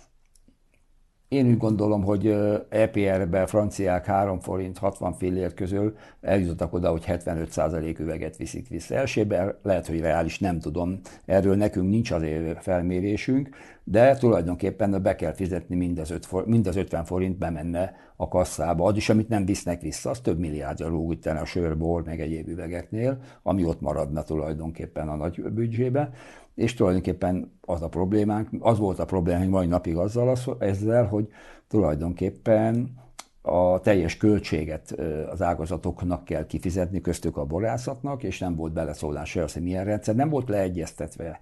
Én 1.29 1.47
úgy 1.47 1.57
gondolom, 1.57 2.03
hogy 2.03 2.37
EPR-be 2.69 3.47
franciák 3.47 4.05
3 4.05 4.41
forint 4.41 4.79
60 4.79 5.13
fillér 5.13 5.55
közül 5.55 5.97
eljutottak 6.21 6.73
oda, 6.73 6.91
hogy 6.91 7.05
75% 7.07 7.99
üveget 7.99 8.37
viszik 8.37 8.69
vissza. 8.69 8.95
Elsőben 8.95 9.55
lehet, 9.63 9.87
hogy 9.87 10.01
reális, 10.01 10.39
nem 10.39 10.61
tudom. 10.61 11.01
Erről 11.25 11.57
nekünk 11.57 11.91
nincs 11.91 12.11
azért 12.11 12.63
felmérésünk, 12.63 13.49
de 13.85 14.17
tulajdonképpen 14.17 15.03
be 15.03 15.15
kell 15.15 15.33
fizetni 15.33 15.77
mind 15.77 15.99
az, 15.99 16.11
5 16.11 16.47
mind 16.47 16.67
az 16.67 16.77
50 16.77 17.05
forint 17.05 17.39
bemenne 17.39 17.95
a 18.17 18.29
kasszába. 18.29 18.85
Az 18.85 18.97
is, 18.97 19.09
amit 19.09 19.29
nem 19.29 19.45
visznek 19.45 19.81
vissza, 19.81 20.11
az 20.11 20.21
több 20.21 20.39
milliárdra 20.39 20.89
rúg 20.89 21.17
a 21.25 21.45
sörbor, 21.45 22.05
meg 22.05 22.21
egyéb 22.21 22.49
üvegeknél, 22.49 23.19
ami 23.43 23.65
ott 23.65 23.81
maradna 23.81 24.23
tulajdonképpen 24.23 25.09
a 25.09 25.17
nagy 25.17 25.43
büdzsébe 25.43 26.11
és 26.57 26.75
tulajdonképpen 26.75 27.59
az 27.61 27.83
a 27.83 27.89
problémánk, 27.89 28.49
az 28.59 28.79
volt 28.79 28.99
a 28.99 29.05
problémánk 29.05 29.51
mai 29.51 29.67
napig 29.67 29.97
azzal, 29.97 30.29
az, 30.29 30.51
ezzel, 30.59 31.05
hogy 31.05 31.29
tulajdonképpen 31.69 32.95
a 33.43 33.81
teljes 33.81 34.17
költséget 34.17 34.91
az 35.31 35.43
ágazatoknak 35.43 36.25
kell 36.25 36.47
kifizetni, 36.47 37.01
köztük 37.01 37.37
a 37.37 37.45
borászatnak, 37.45 38.23
és 38.23 38.39
nem 38.39 38.57
volt 38.57 38.73
beleszólás 38.73 39.31
se 39.31 39.43
az, 39.43 39.53
hogy 39.53 39.63
milyen 39.63 39.85
rendszer, 39.85 40.15
nem 40.15 40.29
volt 40.29 40.49
leegyeztetve, 40.49 41.41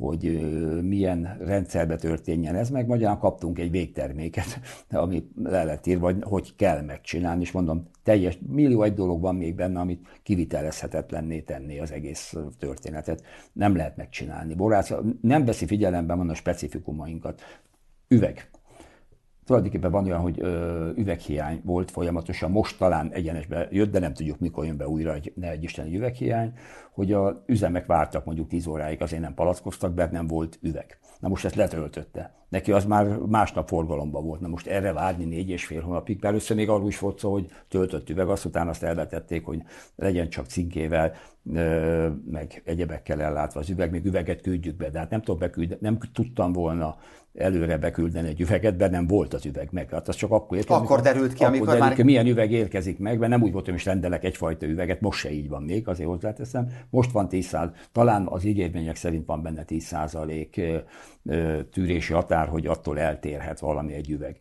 hogy 0.00 0.40
milyen 0.82 1.36
rendszerbe 1.40 1.96
történjen 1.96 2.54
ez, 2.54 2.70
meg 2.70 2.86
magyarán 2.86 3.18
kaptunk 3.18 3.58
egy 3.58 3.70
végterméket, 3.70 4.60
ami 4.90 5.28
le 5.42 5.64
lett 5.64 5.86
írva, 5.86 6.06
hogy 6.06 6.22
hogy 6.22 6.56
kell 6.56 6.82
megcsinálni, 6.82 7.42
és 7.42 7.52
mondom, 7.52 7.88
teljes, 8.02 8.38
millió 8.48 8.82
egy 8.82 8.94
dolog 8.94 9.20
van 9.20 9.34
még 9.34 9.54
benne, 9.54 9.80
amit 9.80 10.20
kivitelezhetetlenné 10.22 11.40
tenni 11.40 11.78
az 11.78 11.92
egész 11.92 12.36
történetet. 12.58 13.22
Nem 13.52 13.76
lehet 13.76 13.96
megcsinálni. 13.96 14.54
Borász 14.54 14.92
nem 15.20 15.44
veszi 15.44 15.66
figyelembe 15.66 16.14
van 16.14 16.28
a 16.28 16.34
specifikumainkat. 16.34 17.40
Üveg 18.08 18.50
tulajdonképpen 19.44 19.90
van 19.90 20.04
olyan, 20.04 20.20
hogy 20.20 20.40
ö, 20.40 20.90
üveghiány 20.96 21.60
volt 21.64 21.90
folyamatosan, 21.90 22.50
most 22.50 22.78
talán 22.78 23.12
egyenesbe 23.12 23.68
jött, 23.70 23.90
de 23.90 23.98
nem 23.98 24.14
tudjuk, 24.14 24.38
mikor 24.38 24.64
jön 24.64 24.76
be 24.76 24.88
újra 24.88 25.14
egy, 25.14 25.32
ne 25.36 25.50
egy 25.50 25.62
isteni 25.62 25.96
üveghiány, 25.96 26.52
hogy 26.92 27.12
a 27.12 27.42
üzemek 27.46 27.86
vártak 27.86 28.24
mondjuk 28.24 28.48
10 28.48 28.66
óráig, 28.66 29.02
azért 29.02 29.22
nem 29.22 29.34
palackoztak, 29.34 29.94
mert 29.94 30.10
nem 30.10 30.26
volt 30.26 30.58
üveg. 30.62 30.98
Na 31.20 31.28
most 31.28 31.44
ezt 31.44 31.54
letöltötte. 31.54 32.34
Neki 32.48 32.72
az 32.72 32.84
már 32.84 33.06
másnap 33.06 33.68
forgalomban 33.68 34.24
volt. 34.24 34.40
Na 34.40 34.48
most 34.48 34.66
erre 34.66 34.92
várni 34.92 35.24
négy 35.24 35.48
és 35.48 35.66
fél 35.66 35.80
hónapig. 35.80 36.14
Mert 36.20 36.26
először 36.26 36.56
még 36.56 36.68
arról 36.68 36.88
is 36.88 36.98
volt 36.98 37.18
szó, 37.18 37.32
hogy 37.32 37.50
töltött 37.68 38.10
üveg, 38.10 38.28
azt 38.28 38.44
utána 38.44 38.70
azt 38.70 38.82
elvetették, 38.82 39.44
hogy 39.44 39.62
legyen 39.96 40.28
csak 40.28 40.46
cinkével, 40.46 41.12
meg 42.30 42.62
egyebekkel 42.64 43.22
ellátva 43.22 43.60
az 43.60 43.70
üveg, 43.70 43.90
még 43.90 44.04
üveget 44.04 44.40
küldjük 44.40 44.76
be. 44.76 44.90
De 44.90 44.98
hát 44.98 45.10
nem, 45.10 45.22
tudom 45.22 45.38
beküld, 45.38 45.76
nem 45.80 45.98
tudtam 46.12 46.52
volna 46.52 46.96
előre 47.34 47.78
beküldeni 47.78 48.28
egy 48.28 48.40
üveget, 48.40 48.78
mert 48.78 48.90
nem 48.90 49.06
volt 49.06 49.34
az 49.34 49.46
üveg 49.46 49.68
meg. 49.70 49.90
Hát 49.90 50.08
az 50.08 50.16
csak 50.16 50.30
akkor 50.30 50.56
érkezik. 50.56 50.82
Akkor 50.82 51.00
derült 51.00 51.32
ki, 51.32 51.44
amikor 51.44 51.66
derült, 51.66 51.84
már... 51.84 51.94
Ki, 51.94 52.02
milyen 52.02 52.26
üveg 52.26 52.52
érkezik 52.52 52.98
meg, 52.98 53.18
mert 53.18 53.30
nem 53.30 53.42
úgy 53.42 53.52
volt, 53.52 53.64
hogy 53.64 53.72
most 53.72 53.86
rendelek 53.86 54.24
egyfajta 54.24 54.66
üveget, 54.66 55.00
most 55.00 55.18
se 55.18 55.30
így 55.30 55.48
van 55.48 55.62
még, 55.62 55.88
azért 55.88 56.08
hozzáteszem. 56.08 56.68
Most 56.90 57.10
van 57.10 57.28
10 57.28 57.56
talán 57.92 58.26
az 58.26 58.44
ígérmények 58.44 58.96
szerint 58.96 59.26
van 59.26 59.42
benne 59.42 59.64
10 59.64 59.84
százalék 59.84 60.60
tűrési 61.72 62.12
határ, 62.12 62.48
hogy 62.48 62.66
attól 62.66 62.98
eltérhet 62.98 63.58
valami 63.58 63.92
egy 63.92 64.10
üveg. 64.10 64.36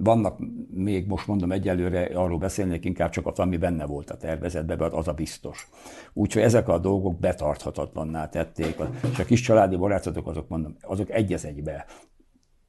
Vannak 0.00 0.38
még, 0.70 1.06
most 1.06 1.26
mondom 1.26 1.52
egyelőre, 1.52 2.04
arról 2.04 2.38
beszélnék 2.38 2.84
inkább 2.84 3.10
csak 3.10 3.26
az, 3.26 3.38
ami 3.38 3.56
benne 3.56 3.86
volt 3.86 4.10
a 4.10 4.16
tervezetben, 4.16 4.78
mert 4.78 4.92
az 4.92 5.08
a 5.08 5.12
biztos. 5.12 5.68
Úgyhogy 6.12 6.42
ezek 6.42 6.68
a 6.68 6.78
dolgok 6.78 7.18
betarthatatlanná 7.18 8.28
tették. 8.28 8.76
És 9.12 9.18
a 9.18 9.24
kis 9.24 9.40
családi 9.40 9.76
barátok, 9.76 10.26
azok 10.26 10.48
mondom, 10.48 10.76
azok 10.80 11.10
egy 11.10 11.32
egybe 11.32 11.86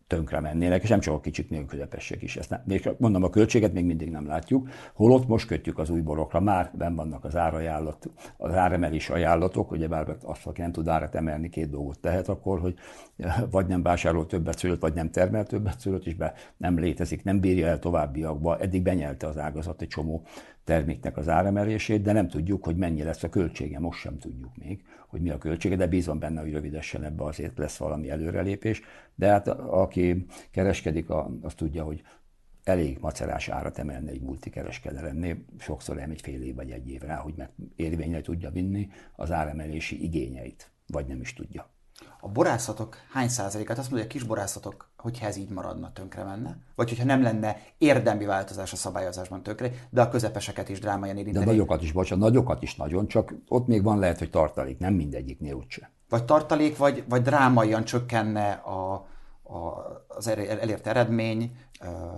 tönkre 0.10 0.39
mennének, 0.39 0.84
és 0.84 0.89
nem 0.89 1.00
csak 1.00 1.13
a 1.13 1.19
kicsik, 1.19 1.65
közepesség 1.65 2.24
is. 2.24 2.36
Ezt 2.36 2.50
nem, 2.50 2.62
még 2.65 2.89
mondom, 2.98 3.24
a 3.24 3.30
költséget 3.30 3.74
még 3.74 3.86
mindig 3.86 4.10
nem 4.10 4.28
látjuk, 4.28 4.69
holott 4.93 5.28
most 5.28 5.48
kötjük 5.48 5.78
az 5.78 5.89
új 5.89 6.02
borokra, 6.02 6.39
már 6.39 6.72
ben 6.74 6.95
vannak 6.95 7.24
az 7.24 7.36
árajánlat, 7.36 8.10
az 8.38 8.54
áremelés 8.54 9.10
ajánlatok, 9.10 9.72
ugye 9.72 9.88
bár 9.88 10.15
azt, 10.24 10.45
aki 10.45 10.62
nem 10.62 10.72
tud 10.72 10.88
árat 10.88 11.15
emelni, 11.15 11.50
két 11.50 11.69
dolgot 11.69 12.00
tehet 12.00 12.28
akkor, 12.28 12.60
hogy 12.60 12.76
vagy 13.52 13.67
nem 13.67 13.84
vásárol 13.84 14.26
többet 14.26 14.58
szőlőt, 14.58 14.82
vagy 14.82 14.93
nem 14.93 15.12
termel 15.12 15.45
többet 15.45 15.80
szőlőt, 15.80 16.06
és 16.06 16.15
be 16.15 16.34
nem 16.58 16.80
létezik, 16.80 17.24
nem 17.24 17.39
bírja 17.39 17.67
el 17.67 17.80
továbbiakba. 17.80 18.58
Eddig 18.58 18.82
benyelte 18.82 19.28
az 19.28 19.38
ágazat 19.38 19.82
egy 19.82 19.88
csomó 19.88 20.24
terméknek 20.69 21.17
az 21.17 21.29
áremelését, 21.29 22.01
de 22.01 22.12
nem 22.12 22.27
tudjuk, 22.27 22.63
hogy 22.63 22.75
mennyi 22.75 23.03
lesz 23.03 23.23
a 23.23 23.29
költsége, 23.29 23.79
most 23.79 23.99
sem 23.99 24.17
tudjuk 24.17 24.58
még 24.58 24.84
hogy 25.08 25.21
mi 25.21 25.29
a 25.29 25.38
költsége, 25.38 25.75
de 25.75 25.88
bízom 25.88 26.19
benne, 26.19 26.41
hogy 26.41 26.51
rövidesen 26.51 27.03
ebbe 27.03 27.23
azért 27.23 27.58
lesz 27.58 27.77
valami 27.77 28.10
előrelépés. 28.10 28.82
De 29.15 29.27
hát 29.27 29.47
aki 29.47 30.25
kereskedik, 30.51 31.10
az 31.41 31.53
tudja, 31.55 31.84
hogy 31.84 32.01
elég 32.63 32.97
macerás 33.01 33.49
árat 33.49 33.77
emelni 33.77 34.10
egy 34.10 34.21
multikereskedelemnél, 34.21 35.38
sokszor 35.60 35.97
elmegy 35.97 36.21
fél 36.21 36.41
év 36.41 36.55
vagy 36.55 36.71
egy 36.71 36.89
év 36.89 37.01
rá, 37.01 37.15
hogy 37.15 37.34
meg 37.38 37.49
érvényre 37.75 38.21
tudja 38.21 38.49
vinni 38.49 38.89
az 39.15 39.32
áremelési 39.32 40.03
igényeit, 40.03 40.71
vagy 40.88 41.05
nem 41.05 41.21
is 41.21 41.34
tudja. 41.34 41.69
A 42.21 42.27
borászatok 42.27 42.97
hány 43.13 43.27
százalékát, 43.27 43.77
azt 43.77 43.89
mondja, 43.89 44.08
hogy 44.08 44.15
a 44.15 44.19
kis 44.19 44.27
borászatok, 44.27 44.89
hogyha 44.97 45.27
ez 45.27 45.38
így 45.38 45.49
maradna, 45.49 45.91
tönkre 45.93 46.23
menne? 46.23 46.58
Vagy 46.75 46.89
hogyha 46.89 47.05
nem 47.05 47.21
lenne 47.21 47.58
érdemi 47.77 48.25
változás 48.25 48.73
a 48.73 48.75
szabályozásban 48.75 49.43
tönkre, 49.43 49.71
de 49.89 50.01
a 50.01 50.10
közepeseket 50.10 50.69
is 50.69 50.79
drámaian 50.79 51.17
érinteni? 51.17 51.45
De 51.45 51.51
nagyokat 51.51 51.82
is, 51.82 51.91
bocsánat, 51.91 52.25
nagyokat 52.25 52.62
is 52.63 52.75
nagyon, 52.75 53.08
csak 53.08 53.34
ott 53.47 53.67
még 53.67 53.84
van 53.84 53.99
lehet, 53.99 54.19
hogy 54.19 54.29
tartalék, 54.29 54.79
nem 54.79 54.93
mindegyiknél 54.93 55.53
úgyse. 55.53 55.91
Vagy 56.10 56.25
tartalék, 56.25 56.77
vagy, 56.77 57.03
vagy 57.10 57.21
drámaian 57.21 57.84
csökkenne 57.84 58.51
a, 58.51 58.93
a, 59.43 59.86
az 60.08 60.27
elért 60.27 60.88
eredmény, 60.88 61.58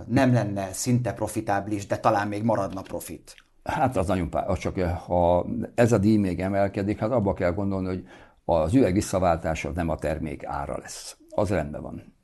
nem 0.06 0.32
lenne 0.32 0.72
szinte 0.72 1.12
profitábilis, 1.12 1.86
de 1.86 1.98
talán 1.98 2.28
még 2.28 2.42
maradna 2.42 2.82
profit. 2.82 3.34
Hát 3.64 3.96
az 3.96 4.06
nagyon 4.06 4.30
pár, 4.30 4.58
csak 4.58 4.80
ha 4.80 5.46
ez 5.74 5.92
a 5.92 5.98
díj 5.98 6.16
még 6.16 6.40
emelkedik, 6.40 6.98
hát 6.98 7.10
abba 7.10 7.32
kell 7.32 7.52
gondolni, 7.52 7.86
hogy 7.86 8.06
az 8.44 8.74
üveg 8.74 8.92
visszaváltása 8.92 9.70
nem 9.70 9.88
a 9.88 9.96
termék 9.96 10.44
ára 10.44 10.78
lesz. 10.78 11.16
Az 11.28 11.48
rendben 11.48 11.82
van. 11.82 12.14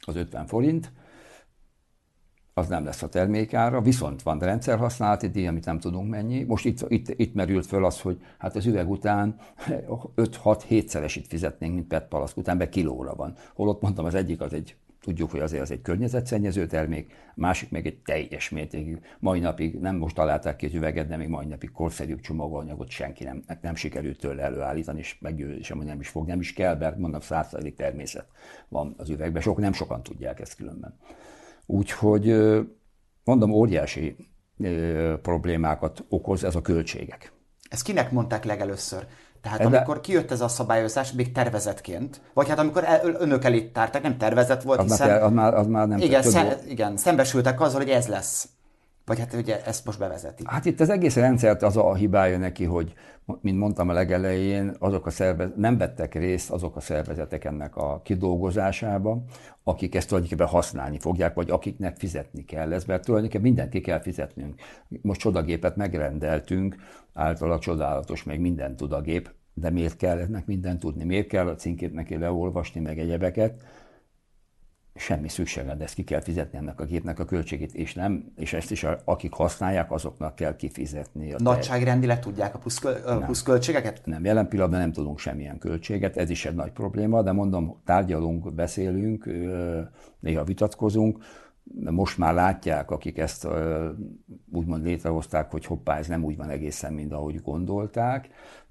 Az 0.00 0.16
50 0.16 0.46
forint, 0.46 0.92
az 2.56 2.68
nem 2.68 2.84
lesz 2.84 3.02
a 3.02 3.08
termékára, 3.08 3.80
viszont 3.80 4.22
van 4.22 4.38
rendszerhasználati 4.38 5.28
díj, 5.28 5.46
amit 5.46 5.64
nem 5.64 5.78
tudunk 5.78 6.10
mennyi. 6.10 6.42
Most 6.42 6.64
itt, 6.64 6.84
itt, 6.88 7.08
itt 7.08 7.34
merült 7.34 7.66
föl 7.66 7.84
az, 7.84 8.00
hogy 8.00 8.20
hát 8.38 8.56
az 8.56 8.66
üveg 8.66 8.90
után 8.90 9.36
5-6-7 10.16 11.12
itt 11.14 11.26
fizetnénk, 11.26 11.74
mint 11.74 11.86
PET 11.86 12.08
palack 12.08 12.36
után, 12.36 12.58
be 12.58 12.68
kilóra 12.68 13.14
van. 13.14 13.36
Holott 13.54 13.80
mondtam, 13.80 14.04
az 14.04 14.14
egyik 14.14 14.40
az 14.40 14.52
egy 14.52 14.76
Tudjuk, 15.04 15.30
hogy 15.30 15.40
azért 15.40 15.62
az 15.62 15.70
egy 15.70 15.82
környezetszennyező 15.82 16.66
termék, 16.66 17.12
másik 17.34 17.70
meg 17.70 17.86
egy 17.86 17.98
teljes 17.98 18.50
mértékű. 18.50 18.98
Mai 19.18 19.40
napig 19.40 19.80
nem 19.80 19.96
most 19.96 20.14
találták 20.14 20.56
ki 20.56 20.66
az 20.66 20.74
üveget, 20.74 21.08
de 21.08 21.16
még 21.16 21.28
mai 21.28 21.46
napig 21.46 21.70
korszerűbb 21.70 22.20
csomagolnyagot 22.20 22.88
senki 22.88 23.24
nem, 23.24 23.44
nem 23.60 23.74
sikerült 23.74 24.18
tőle 24.18 24.42
előállítani, 24.42 24.98
és 24.98 25.18
meggyőzésem, 25.20 25.76
hogy 25.76 25.86
nem 25.86 26.00
is 26.00 26.08
fog, 26.08 26.26
nem 26.26 26.40
is 26.40 26.52
kell, 26.52 26.76
mert 26.76 26.98
mondom, 26.98 27.20
százszerzik 27.20 27.76
természet 27.76 28.26
van 28.68 28.94
az 28.96 29.10
üvegben. 29.10 29.42
Sok, 29.42 29.58
nem 29.58 29.72
sokan 29.72 30.02
tudják 30.02 30.40
ezt 30.40 30.56
különben. 30.56 30.98
Úgyhogy 31.66 32.36
mondom, 33.24 33.50
óriási 33.50 34.16
problémákat 35.22 36.04
okoz 36.08 36.44
ez 36.44 36.54
a 36.54 36.60
költségek. 36.60 37.32
Ezt 37.70 37.84
kinek 37.84 38.10
mondták 38.10 38.44
legelőször? 38.44 39.06
Tehát 39.44 39.58
de... 39.58 39.64
amikor 39.64 40.00
kijött 40.00 40.30
ez 40.30 40.40
a 40.40 40.48
szabályozás, 40.48 41.12
még 41.12 41.32
tervezetként, 41.32 42.20
vagy 42.34 42.48
hát 42.48 42.58
amikor 42.58 42.84
el, 42.84 43.00
önök 43.18 43.44
elé 43.44 43.62
tárták, 43.62 44.02
nem 44.02 44.18
tervezet 44.18 44.62
volt, 44.62 44.78
az 44.78 44.84
hiszen... 44.86 45.08
Már, 45.08 45.22
az, 45.22 45.32
már, 45.32 45.54
az 45.54 45.66
már 45.66 45.86
nem 45.88 45.98
igen, 45.98 46.22
szem, 46.22 46.48
igen, 46.68 46.96
szembesültek 46.96 47.60
azzal, 47.60 47.80
hogy 47.80 47.90
ez 47.90 48.06
lesz. 48.06 48.48
Vagy 49.04 49.18
hát 49.18 49.34
ugye 49.34 49.64
ezt 49.64 49.84
most 49.84 49.98
bevezeti. 49.98 50.42
Hát 50.46 50.64
itt 50.64 50.80
az 50.80 50.90
egész 50.90 51.16
rendszert 51.16 51.62
az 51.62 51.76
a 51.76 51.94
hibája 51.94 52.38
neki, 52.38 52.64
hogy, 52.64 52.92
mint 53.40 53.58
mondtam 53.58 53.88
a 53.88 53.92
legelején, 53.92 54.76
azok 54.78 55.06
a 55.06 55.10
szervez... 55.10 55.48
nem 55.56 55.78
vettek 55.78 56.14
részt 56.14 56.50
azok 56.50 56.76
a 56.76 56.80
szervezetek 56.80 57.44
ennek 57.44 57.76
a 57.76 58.00
kidolgozásába, 58.04 59.24
akik 59.62 59.94
ezt 59.94 60.08
tulajdonképpen 60.08 60.46
használni 60.46 60.98
fogják, 60.98 61.34
vagy 61.34 61.50
akiknek 61.50 61.96
fizetni 61.96 62.44
kell 62.44 62.72
ez, 62.72 62.84
mert 62.84 63.04
tulajdonképpen 63.04 63.46
mindent 63.46 63.70
ki 63.70 63.80
kell 63.80 64.00
fizetnünk. 64.00 64.54
Most 65.02 65.20
csodagépet 65.20 65.76
megrendeltünk, 65.76 66.76
általában 67.12 67.60
csodálatos, 67.60 68.22
meg 68.24 68.40
minden 68.40 68.76
tud 68.76 68.92
a 68.92 69.00
gép, 69.00 69.30
de 69.54 69.70
miért 69.70 69.96
kell 69.96 70.18
ennek 70.18 70.46
mindent 70.46 70.80
tudni? 70.80 71.04
Miért 71.04 71.28
kell 71.28 71.48
a 71.48 71.54
cinkét 71.54 71.92
neki 71.92 72.16
leolvasni, 72.16 72.80
meg 72.80 72.98
egyebeket? 72.98 73.62
Semmi 74.94 75.28
szüksége, 75.28 75.74
de 75.74 75.84
ezt 75.84 75.94
ki 75.94 76.04
kell 76.04 76.20
fizetni 76.20 76.58
ennek 76.58 76.80
a 76.80 76.84
gépnek 76.84 77.18
a 77.18 77.24
költségét, 77.24 77.74
és 77.74 77.94
nem, 77.94 78.32
és 78.36 78.52
ezt 78.52 78.70
is 78.70 78.84
a, 78.84 78.98
akik 79.04 79.32
használják, 79.32 79.92
azoknak 79.92 80.34
kell 80.34 80.56
kifizetni. 80.56 81.32
A 81.32 81.36
Nagyságrendileg 81.38 82.20
tudják 82.20 82.54
a 82.54 82.58
pluszköltségeket? 83.18 84.00
Nem, 84.04 84.14
nem, 84.14 84.24
jelen 84.24 84.48
pillanatban 84.48 84.80
nem 84.80 84.92
tudunk 84.92 85.18
semmilyen 85.18 85.58
költséget, 85.58 86.16
ez 86.16 86.30
is 86.30 86.44
egy 86.44 86.54
nagy 86.54 86.70
probléma, 86.72 87.22
de 87.22 87.32
mondom, 87.32 87.80
tárgyalunk, 87.84 88.54
beszélünk, 88.54 89.28
néha 90.20 90.44
vitatkozunk, 90.44 91.24
most 91.90 92.18
már 92.18 92.34
látják, 92.34 92.90
akik 92.90 93.18
ezt 93.18 93.48
úgymond 94.52 94.84
létrehozták, 94.84 95.50
hogy 95.50 95.64
hoppá, 95.64 95.98
ez 95.98 96.06
nem 96.06 96.24
úgy 96.24 96.36
van 96.36 96.50
egészen, 96.50 96.92
mint 96.92 97.12
ahogy 97.12 97.42
gondolták, 97.42 98.28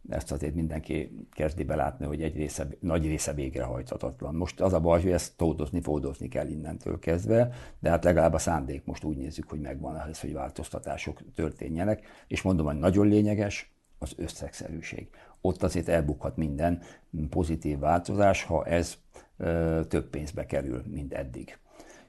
ezt 0.10 0.32
azért 0.32 0.56
mindenki 0.56 1.28
kezdi 1.32 1.64
belátni, 1.64 2.06
hogy 2.06 2.22
egy 2.22 2.36
része, 2.36 2.68
nagy 2.80 3.06
része 3.06 3.34
végrehajthatatlan. 3.34 4.36
Most 4.36 4.62
az 4.62 4.74
a 4.74 4.80
baj, 4.80 5.02
hogy 5.02 5.12
ezt 5.12 5.38
tódozni, 5.38 5.82
fódozni 5.82 6.28
kell 6.28 6.48
innentől 6.48 7.00
kezdve, 7.00 7.50
de 7.80 7.90
hát 7.90 8.04
legalább 8.04 8.34
a 8.34 8.38
szándék 8.38 8.86
most 8.86 9.04
úgy 9.04 9.18
nézzük, 9.18 9.50
hogy 9.50 9.60
megvan 9.60 9.96
ahhoz, 9.96 10.20
hogy 10.20 10.34
változtatások 10.34 11.22
történjenek, 11.36 12.08
és 12.28 12.42
mondom, 12.42 12.66
hogy 12.66 12.80
nagyon 12.80 13.08
lényeges 13.08 13.74
az 14.00 14.14
összegszerűség. 14.18 15.10
Ott 15.42 15.64
azért 15.64 15.88
elbukhat 15.88 16.38
minden 16.38 16.82
pozitív 17.30 17.80
változás, 17.80 18.44
ha 18.44 18.66
ez 18.66 18.98
ö, 19.38 19.82
több 19.88 20.10
pénzbe 20.10 20.46
kerül, 20.46 20.84
mint 20.88 21.14
eddig. 21.14 21.58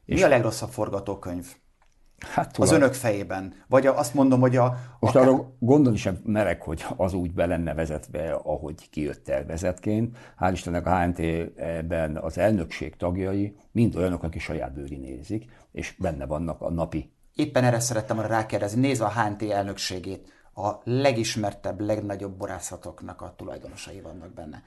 Mi 0.04 0.14
és 0.14 0.22
a 0.22 0.28
legrosszabb 0.28 0.70
forgatókönyv? 0.70 1.57
Hát, 2.18 2.59
az 2.59 2.72
önök 2.72 2.94
fejében? 2.94 3.55
Vagy 3.68 3.87
azt 3.87 4.14
mondom, 4.14 4.40
hogy 4.40 4.57
a... 4.57 4.77
Most 5.00 5.14
akár... 5.14 5.29
arra 5.29 5.57
gondolni 5.59 5.98
sem 5.98 6.20
merek, 6.24 6.62
hogy 6.62 6.85
az 6.96 7.14
úgy 7.14 7.33
be 7.33 7.46
lenne 7.46 7.74
vezetve, 7.74 8.33
ahogy 8.33 8.90
kijött 8.90 9.24
tervezetként. 9.24 10.16
Hál' 10.40 10.50
Istennek 10.53 10.87
a 10.87 10.98
HNT-ben 10.98 12.16
az 12.16 12.38
elnökség 12.38 12.96
tagjai 12.96 13.57
mind 13.72 13.96
olyanok, 13.96 14.22
akik 14.22 14.40
saját 14.40 14.74
bőri 14.74 14.96
nézik, 14.96 15.44
és 15.72 15.94
benne 15.98 16.27
vannak 16.27 16.61
a 16.61 16.70
napi. 16.70 17.12
Éppen 17.35 17.64
erre 17.64 17.81
szerettem 17.81 18.18
arra 18.18 18.29
rákérdezni, 18.29 18.81
nézve 18.81 19.05
a 19.05 19.12
HNT 19.20 19.42
elnökségét, 19.42 20.33
a 20.55 20.72
legismertebb, 20.85 21.81
legnagyobb 21.81 22.37
borászatoknak 22.37 23.20
a 23.20 23.35
tulajdonosai 23.37 24.00
vannak 24.00 24.35
benne. 24.35 24.62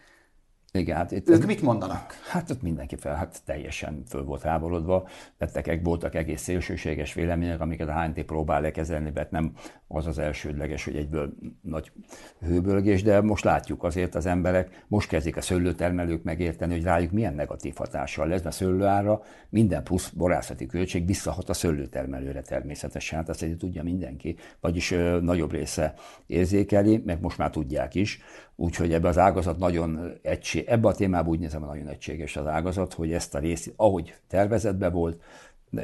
Igen, 0.72 0.96
hát 0.96 1.12
itt 1.12 1.30
ők 1.30 1.46
mit 1.46 1.62
mondanak? 1.62 2.14
Hát 2.32 2.50
ott 2.50 2.62
mindenki 2.62 2.96
fel, 2.96 3.16
hát 3.16 3.42
teljesen 3.46 4.04
föl 4.08 4.24
volt 4.24 4.42
háborodva. 4.42 5.08
Lettek, 5.38 5.80
voltak 5.84 6.16
egész 6.16 6.42
szélsőséges 6.42 7.14
vélemények, 7.14 7.60
amiket 7.60 7.88
a 7.88 8.02
HNT 8.02 8.24
próbál 8.24 8.62
lekezelni, 8.62 9.12
mert 9.14 9.32
nem 9.32 9.54
az 9.88 10.08
az 10.08 10.20
elsődleges, 10.20 10.84
hogy 10.84 10.96
egyből 10.96 11.34
nagy 11.62 11.92
hőbölgés, 12.40 13.04
de 13.04 13.22
most 13.22 13.44
látjuk 13.44 13.84
azért 13.84 14.16
az 14.16 14.26
emberek, 14.26 14.86
most 14.88 15.10
kezdik 15.10 15.38
a 15.38 15.42
szőlőtermelők 15.42 16.24
megérteni, 16.24 16.74
hogy 16.74 16.84
rájuk 16.84 17.12
milyen 17.12 17.34
negatív 17.34 17.76
hatással 17.76 18.28
lesz, 18.28 18.46
a 18.46 18.52
szőlőára 18.52 19.22
minden 19.50 19.84
plusz 19.84 20.10
borászati 20.10 20.66
költség 20.66 21.06
visszahat 21.06 21.50
a 21.50 21.54
szőlőtermelőre 21.54 22.42
természetesen, 22.42 23.20
hát 23.20 23.30
azt 23.30 23.44
egy 23.44 23.58
tudja 23.58 23.84
mindenki, 23.84 24.36
vagyis 24.60 24.92
ö, 24.92 25.20
nagyobb 25.22 25.52
része 25.52 25.94
érzékeli, 26.26 27.02
meg 27.06 27.22
most 27.22 27.38
már 27.38 27.50
tudják 27.50 27.96
is, 27.96 28.20
úgyhogy 28.60 28.94
ebbe 28.94 29.08
az 29.08 29.18
ágazat 29.18 29.58
nagyon 29.58 30.12
egység, 30.22 30.66
ebbe 30.68 30.88
a 30.88 30.94
témában 30.94 31.30
úgy 31.30 31.40
nézem, 31.40 31.62
nagyon 31.62 31.88
egységes 31.88 32.36
az 32.36 32.48
ágazat, 32.48 32.94
hogy 32.94 33.12
ezt 33.12 33.36
a 33.36 33.40
részt, 33.40 33.74
ahogy 33.76 34.16
tervezetbe 34.28 34.90
volt, 34.90 35.22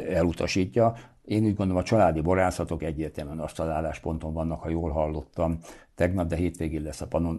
elutasítja. 0.09 0.95
Én 1.25 1.43
úgy 1.43 1.55
gondolom, 1.55 1.81
a 1.81 1.85
családi 1.85 2.21
borászatok 2.21 2.83
egyértelműen 2.83 3.39
azt 3.39 3.59
az 3.59 3.67
állásponton 3.67 4.33
vannak, 4.33 4.61
ha 4.61 4.69
jól 4.69 4.91
hallottam. 4.91 5.59
Tegnap, 5.95 6.27
de 6.27 6.35
hétvégén 6.35 6.81
lesz 6.81 7.01
a 7.01 7.07
Panon, 7.07 7.35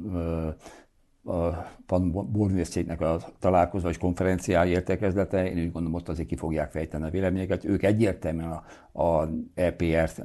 a 1.25 1.49
Panon 1.87 2.61
a 2.99 3.17
találkozó 3.39 3.89
és 3.89 3.99
konferenciája 3.99 4.71
értekezlete. 4.71 5.51
Én 5.51 5.59
úgy 5.59 5.73
gondolom, 5.73 5.95
ott 5.95 6.09
azért 6.09 6.29
ki 6.29 6.37
fogják 6.37 6.71
fejteni 6.71 7.05
a 7.05 7.11
véleményeket. 7.11 7.65
Ők 7.65 7.83
egyértelműen 7.83 8.63
a, 8.93 9.03
a 9.03 9.29
EPR-t 9.55 10.23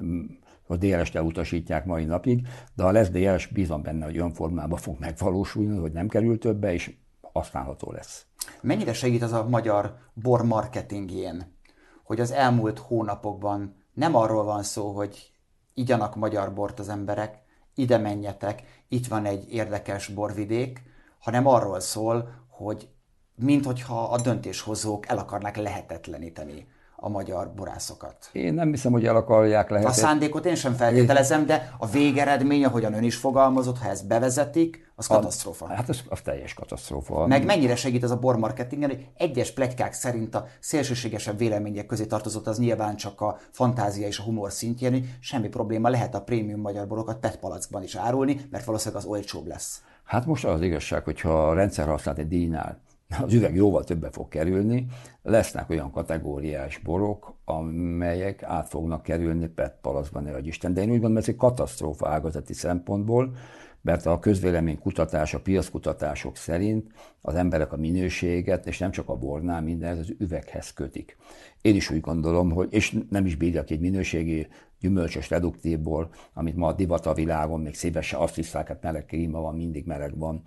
a 0.71 0.77
DRS-t 0.77 1.15
elutasítják 1.15 1.85
mai 1.85 2.05
napig, 2.05 2.47
de 2.75 2.83
ha 2.83 2.91
lesz 2.91 3.09
DRS, 3.09 3.47
bízom 3.47 3.81
benne, 3.81 4.05
hogy 4.05 4.17
olyan 4.17 4.33
formában 4.33 4.79
fog 4.79 4.99
megvalósulni, 4.99 5.77
hogy 5.77 5.91
nem 5.91 6.07
kerül 6.07 6.37
többe, 6.37 6.73
és 6.73 6.95
használható 7.21 7.91
lesz. 7.91 8.25
Mennyire 8.61 8.93
segít 8.93 9.21
az 9.21 9.33
a 9.33 9.47
magyar 9.49 9.97
bor 10.13 10.45
marketingjén, 10.45 11.55
hogy 12.03 12.19
az 12.19 12.31
elmúlt 12.31 12.79
hónapokban 12.79 13.75
nem 13.93 14.15
arról 14.15 14.43
van 14.43 14.63
szó, 14.63 14.91
hogy 14.91 15.31
igyanak 15.73 16.15
magyar 16.15 16.53
bort 16.53 16.79
az 16.79 16.89
emberek, 16.89 17.37
ide 17.75 17.97
menjetek, 17.97 18.63
itt 18.87 19.07
van 19.07 19.25
egy 19.25 19.53
érdekes 19.53 20.07
borvidék, 20.07 20.81
hanem 21.19 21.47
arról 21.47 21.79
szól, 21.79 22.29
hogy 22.47 22.89
minthogyha 23.35 24.03
a 24.03 24.21
döntéshozók 24.21 25.07
el 25.07 25.17
akarnák 25.17 25.57
lehetetleníteni 25.57 26.67
a 26.99 27.09
magyar 27.09 27.53
borászokat. 27.55 28.29
Én 28.31 28.53
nem 28.53 28.69
hiszem, 28.69 28.91
hogy 28.91 29.05
el 29.05 29.15
akarják 29.15 29.69
lehet. 29.69 29.87
A 29.87 29.91
szándékot 29.91 30.45
én 30.45 30.55
sem 30.55 30.73
feltételezem, 30.73 31.45
de 31.45 31.73
a 31.77 31.87
végeredmény, 31.87 32.65
ahogyan 32.65 32.93
ön 32.93 33.03
is 33.03 33.15
fogalmazott, 33.15 33.77
ha 33.77 33.89
ezt 33.89 34.07
bevezetik, 34.07 34.87
az 34.95 35.07
katasztrófa. 35.07 35.67
Hát 35.67 35.89
az, 35.89 36.03
az 36.09 36.21
teljes 36.21 36.53
katasztrófa. 36.53 37.27
Meg 37.27 37.45
mennyire 37.45 37.75
segít 37.75 38.03
ez 38.03 38.11
a 38.11 38.19
bormarketingen, 38.19 38.89
hogy 38.89 39.07
egyes 39.17 39.51
plegykák 39.51 39.93
szerint 39.93 40.35
a 40.35 40.45
szélsőségesebb 40.59 41.37
vélemények 41.37 41.85
közé 41.85 42.05
tartozott, 42.05 42.47
az 42.47 42.59
nyilván 42.59 42.95
csak 42.95 43.21
a 43.21 43.37
fantázia 43.51 44.07
és 44.07 44.19
a 44.19 44.23
humor 44.23 44.51
szintjén, 44.51 44.91
hogy 44.91 45.17
semmi 45.19 45.47
probléma 45.47 45.89
lehet 45.89 46.15
a 46.15 46.21
prémium 46.21 46.59
magyar 46.59 46.87
borokat 46.87 47.19
PET 47.19 47.37
palackban 47.37 47.83
is 47.83 47.95
árulni, 47.95 48.41
mert 48.51 48.65
valószínűleg 48.65 49.03
az 49.03 49.09
olcsóbb 49.09 49.47
lesz. 49.47 49.81
Hát 50.03 50.25
most 50.25 50.45
az 50.45 50.61
igazság, 50.61 51.03
hogyha 51.03 51.47
a 51.47 51.53
rendszer 51.53 51.87
használt 51.87 52.17
egy 52.17 52.27
díjnál 52.27 52.79
az 53.17 53.33
üveg 53.33 53.55
jóval 53.55 53.83
többe 53.83 54.09
fog 54.11 54.27
kerülni, 54.27 54.85
lesznek 55.21 55.69
olyan 55.69 55.91
kategóriás 55.91 56.77
borok, 56.77 57.33
amelyek 57.45 58.43
át 58.43 58.69
fognak 58.69 59.03
kerülni 59.03 59.47
PET 59.47 59.75
palaszban, 59.81 60.23
ne 60.23 60.39
Isten. 60.39 60.73
De 60.73 60.81
én 60.81 60.87
úgy 60.87 60.93
gondolom, 60.93 61.17
ez 61.17 61.27
egy 61.27 61.35
katasztrófa 61.35 62.09
ágazati 62.09 62.53
szempontból, 62.53 63.35
mert 63.81 64.05
a 64.05 64.19
közvélemény 64.19 64.79
kutatás, 64.79 65.33
a 65.33 65.39
piackutatások 65.39 66.35
szerint 66.35 66.91
az 67.21 67.35
emberek 67.35 67.73
a 67.73 67.77
minőséget, 67.77 68.67
és 68.67 68.77
nem 68.77 68.91
csak 68.91 69.09
a 69.09 69.15
bornál, 69.15 69.61
minden 69.61 69.97
az 69.97 70.13
üveghez 70.17 70.73
kötik. 70.73 71.17
Én 71.61 71.75
is 71.75 71.89
úgy 71.89 72.01
gondolom, 72.01 72.51
hogy, 72.51 72.67
és 72.71 72.97
nem 73.09 73.25
is 73.25 73.35
bírjak 73.35 73.69
egy 73.69 73.79
minőségi 73.79 74.47
gyümölcsös 74.79 75.29
reduktív 75.29 75.79
bor, 75.79 76.09
amit 76.33 76.55
ma 76.55 76.67
a 76.67 76.73
divat 76.73 77.05
a 77.05 77.13
világon, 77.13 77.61
még 77.61 77.75
szívesen 77.75 78.19
azt 78.19 78.35
hiszák, 78.35 78.67
hát 78.67 78.81
meleg 78.81 79.05
klíma 79.05 79.41
van, 79.41 79.55
mindig 79.55 79.85
meleg 79.85 80.17
van, 80.17 80.41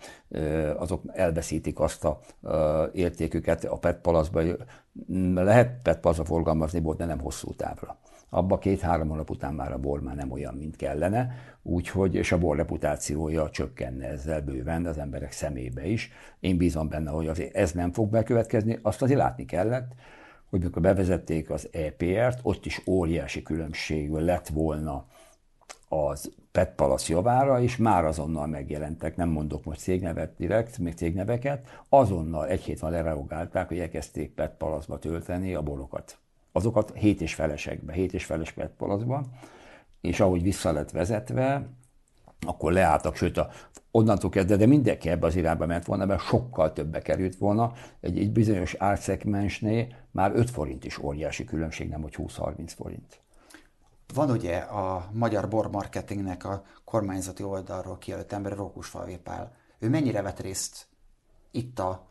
azok 0.77 1.03
elveszítik 1.13 1.81
azt 1.81 2.05
a 2.05 2.21
értéküket 2.93 3.65
a 3.65 3.79
PET. 3.79 4.09
Lehet 5.35 5.81
PET 5.83 6.01
palaszba 6.01 6.25
forgalmazni 6.25 6.81
bort, 6.81 6.99
de 6.99 7.05
nem 7.05 7.21
hosszú 7.21 7.55
távra. 7.55 7.99
Abba 8.35 8.59
két-három 8.59 9.09
hónap 9.09 9.31
után 9.31 9.55
már 9.55 9.73
a 9.73 9.79
bor 9.79 10.01
már 10.01 10.17
nem 10.17 10.31
olyan, 10.31 10.55
mint 10.55 10.77
kellene, 10.77 11.35
úgyhogy, 11.63 12.15
és 12.15 12.33
a 12.33 12.39
bor 12.39 12.57
reputációja 12.57 13.51
csökkenne 13.51 14.07
ezzel 14.07 14.41
bőven 14.41 14.87
az 14.87 14.99
emberek 14.99 15.33
szemébe 15.33 15.87
is. 15.87 16.11
Én 16.41 16.57
bízom 16.57 16.89
benne, 16.89 17.11
hogy 17.11 17.51
ez 17.53 17.73
nem 17.73 17.93
fog 17.93 18.11
bekövetkezni, 18.11 18.79
azt 18.83 19.03
azért 19.03 19.19
látni 19.19 19.45
kellett, 19.45 19.93
hogy 20.53 20.63
mikor 20.63 20.83
bevezették 20.83 21.51
az 21.51 21.69
EPR-t, 21.73 22.41
ott 22.43 22.67
is 22.67 22.83
óriási 22.87 23.43
különbség 23.43 24.11
lett 24.11 24.49
volna 24.49 25.07
az 25.89 26.33
PET 26.53 26.75
Palace 26.75 27.13
javára, 27.13 27.61
és 27.61 27.77
már 27.77 28.05
azonnal 28.05 28.47
megjelentek, 28.47 29.17
nem 29.17 29.29
mondok 29.29 29.65
most 29.65 29.81
cégnevet 29.81 30.37
direkt, 30.37 30.79
még 30.79 30.95
cégneveket, 30.95 31.85
azonnal 31.89 32.47
egy 32.49 32.61
hét 32.61 32.81
van 32.81 32.91
lereagálták, 32.91 33.69
hogy 33.69 33.79
elkezdték 33.79 34.31
PET 34.35 34.57
Palace-ba 34.57 34.99
tölteni 34.99 35.55
a 35.55 35.63
borokat. 35.63 36.19
Azokat 36.53 36.93
hét 36.95 37.21
és 37.21 37.35
felesekbe, 37.35 37.93
hét 37.93 38.15
és 38.15 38.25
feles 38.25 38.53
PET 38.53 38.73
Palace-ba, 38.77 39.25
és 40.01 40.21
ahogy 40.21 40.43
vissza 40.43 40.73
lett 40.73 40.91
vezetve, 40.91 41.67
akkor 42.47 42.73
leálltak, 42.73 43.17
sőt, 43.17 43.37
a, 43.37 43.49
onnantól 43.91 44.31
kezdve, 44.31 44.57
de 44.57 44.67
mindenki 44.67 45.09
ebbe 45.09 45.27
az 45.27 45.37
irányba 45.37 45.67
ment 45.67 45.85
volna, 45.85 46.05
mert 46.05 46.21
sokkal 46.21 46.73
többe 46.73 47.03
került 47.03 47.37
volna. 47.37 47.73
Egy, 48.01 48.19
egy 48.19 48.33
bizonyos 48.33 48.75
árszegmensnél 48.75 49.87
már 50.11 50.33
5 50.35 50.51
forint 50.51 50.85
is 50.85 50.99
óriási 50.99 51.45
különbség, 51.45 51.89
nem 51.89 52.03
hogy 52.03 52.15
20-30 52.19 52.73
forint. 52.77 53.21
Van 54.15 54.31
ugye 54.31 54.57
a 54.57 55.09
magyar 55.13 55.49
bormarketingnek 55.49 56.45
a 56.45 56.63
kormányzati 56.85 57.43
oldalról 57.43 57.99
kijelölt 57.99 58.33
ember, 58.33 58.57
Rókus 58.57 58.87
Falvépál. 58.87 59.53
Ő 59.79 59.89
mennyire 59.89 60.23
vett 60.23 60.41
részt 60.41 60.87
itt 61.51 61.79
a, 61.79 62.09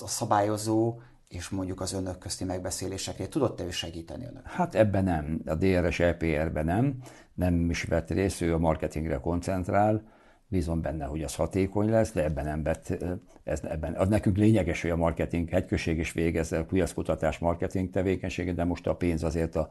a 0.00 0.06
szabályozó 0.06 0.98
és 1.30 1.48
mondjuk 1.48 1.80
az 1.80 1.92
önök 1.92 2.18
közti 2.18 2.44
megbeszélésekre. 2.44 3.28
Tudott-e 3.28 3.64
ő 3.64 3.70
segíteni 3.70 4.24
önök? 4.24 4.46
Hát 4.46 4.74
ebben 4.74 5.04
nem, 5.04 5.40
a 5.46 5.54
DRS 5.54 6.00
EPR-ben 6.00 6.64
nem, 6.64 6.96
nem 7.34 7.70
is 7.70 7.82
vett 7.82 8.10
részt, 8.10 8.40
ő 8.40 8.54
a 8.54 8.58
marketingre 8.58 9.16
koncentrál, 9.16 10.02
bízom 10.48 10.80
benne, 10.80 11.04
hogy 11.04 11.22
az 11.22 11.34
hatékony 11.34 11.90
lesz, 11.90 12.12
de 12.12 12.24
ebben 12.24 12.44
nem 12.44 12.62
vett, 12.62 12.96
ez, 13.44 13.60
ebben, 13.62 13.94
az 13.94 14.08
nekünk 14.08 14.36
lényeges, 14.36 14.82
hogy 14.82 14.90
a 14.90 14.96
marketing 14.96 15.48
hegyközség 15.48 15.98
is 15.98 16.12
végezze 16.12 16.58
a 16.58 16.64
piackutatás 16.64 17.38
marketing 17.38 17.90
tevékenységet, 17.90 18.54
de 18.54 18.64
most 18.64 18.86
a 18.86 18.94
pénz 18.94 19.22
azért 19.22 19.56
a 19.56 19.70